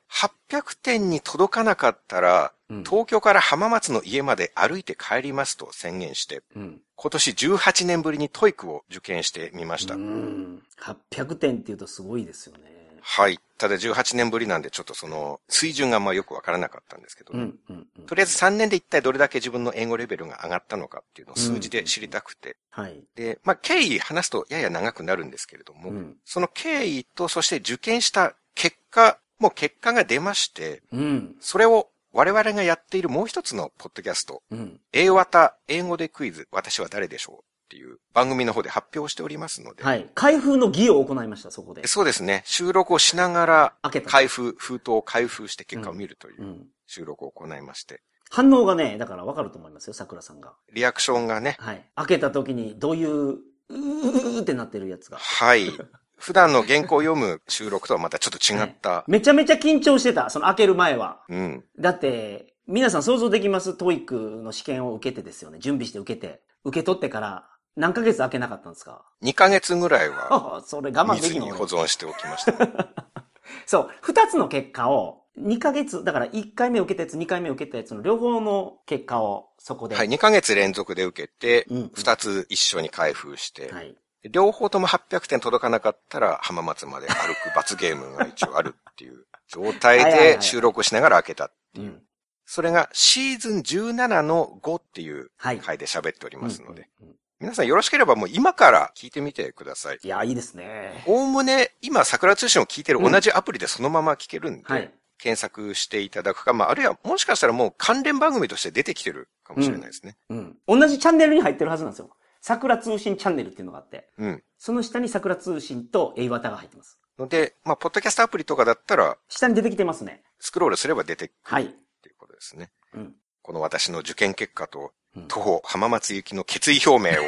[0.49, 2.85] 800点に届かなかったら、うん。
[2.85, 6.81] 東京から浜松の家まで歩いて帰りますと宣言して、うん。
[6.95, 9.95] 今年18年ぶりに TOEIC を受験してみました。
[9.95, 10.63] うん。
[10.81, 12.70] 800点って言うとすごいですよね。
[13.03, 13.39] はい。
[13.59, 17.59] ただ18年ぶりなんでちょっとその水準があんまよくわからなかったんですけどね、うん。
[17.69, 17.87] うん。
[17.99, 22.57] うんとりあえず3年で一体どれだけ自分の英語レベルが上がったのかっていうのを数字で知りたくて。
[22.71, 23.05] はい。
[23.15, 26.17] で、まあ経緯話すとやや長くなるんですけれども、うん。
[26.25, 31.37] その経緯とそして受験した結果、もう結果が出まして、うん。
[31.41, 34.81] それを我々がやっているもう一つのポッドキャスト、うん。
[34.93, 37.45] 英型英語でクイズ、私は誰でしょう？
[37.71, 40.11] っていう番組の方で発表しておりますので、はい。
[40.17, 41.87] 開封の儀を行いました、そこで。
[41.87, 43.75] そうですね、収録をしながら
[44.07, 50.55] 開封、封筒を開封して結果を見るといううん収録を行いまして、反応がね、だからわかると思いますよ、桜さんが。
[50.73, 51.89] リアクションがね、はい。
[51.95, 55.19] 開けた時にどういう、うーってなってるやつが。
[55.19, 55.71] はい、
[56.17, 61.23] 普段の原稿を読む収録とはまたちょっと違った、めちゃめちゃ緊張してた、その開ける前は。
[61.29, 63.75] うん、だって、皆さん想像できます？
[63.75, 65.61] TOEIC の試験を受けてですよね。
[65.61, 66.43] 準備して受けて。
[66.63, 72.55] 受け取ってから何ヶ月開けなかったんですか？2ヶ月ぐらいは それ我慢で水きんのに保存しておきました。
[73.67, 73.91] そう。
[74.03, 79.97] 二つの結果を、2ヶ月、だから1回目受けたやつ、2回目受けたやつの両方の結果をそこで。
[79.97, 83.97] はい、2ヶ月連続で受けて、うん2つ一緒に開封して、はい。
[84.25, 91.51] 両方とも800点届かなかったら浜松まで歩く罰ゲームが一応あるっていう状態はいはいはいで収録しながら開けた。
[91.77, 92.03] うん。
[92.45, 95.59] それがシーズン17の5っていうはい。
[95.59, 99.99] 回で喋っておりますので、うんうんうん皆さんよろしければもう今から聞いてみてください。
[100.03, 101.03] いや、いいですね。
[101.07, 104.93] おおむね今、桜通信を聞いてる同じアプリでそのまま聞けるんで、はい。
[105.17, 110.17] 検索していただくか、まあ、あるいはもしかしたらもう関連番組として出てきてるかもしれないですね。
[110.29, 110.57] うん。
[110.67, 112.11] 同じチャンネルに入ってるはずなんですよ。
[112.43, 114.43] 桜通信チャンネルっていうのがあって、うん。
[114.59, 116.99] その下に桜通信と A ワタが入ってます。
[117.19, 120.23] ので、まあ、ポッドキャストアプリとかだったら、下に出てきてますね。
[120.39, 121.65] スクロールすれば出てくるはい。
[121.65, 121.69] っ
[122.03, 122.71] ていうことですね。
[122.95, 123.15] うん。
[123.43, 124.91] この私の受験結果とうん、
[125.29, 127.25] 徒歩浜松行きの決意表明を、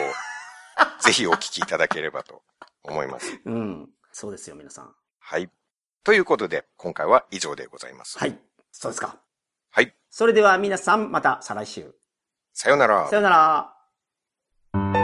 [1.00, 2.42] ぜひお聞きいただければと
[2.84, 3.40] 思います。
[3.44, 3.88] うん。
[4.12, 4.94] そうですよ、皆さん。
[5.18, 5.50] はい。
[6.04, 8.18] ということで、今回は以上でございます。
[8.18, 8.38] はい。
[8.70, 9.16] そうですか。
[9.70, 9.94] はい。
[10.10, 11.94] それでは皆さん、また再来週。
[12.52, 15.01] さようならさよなら。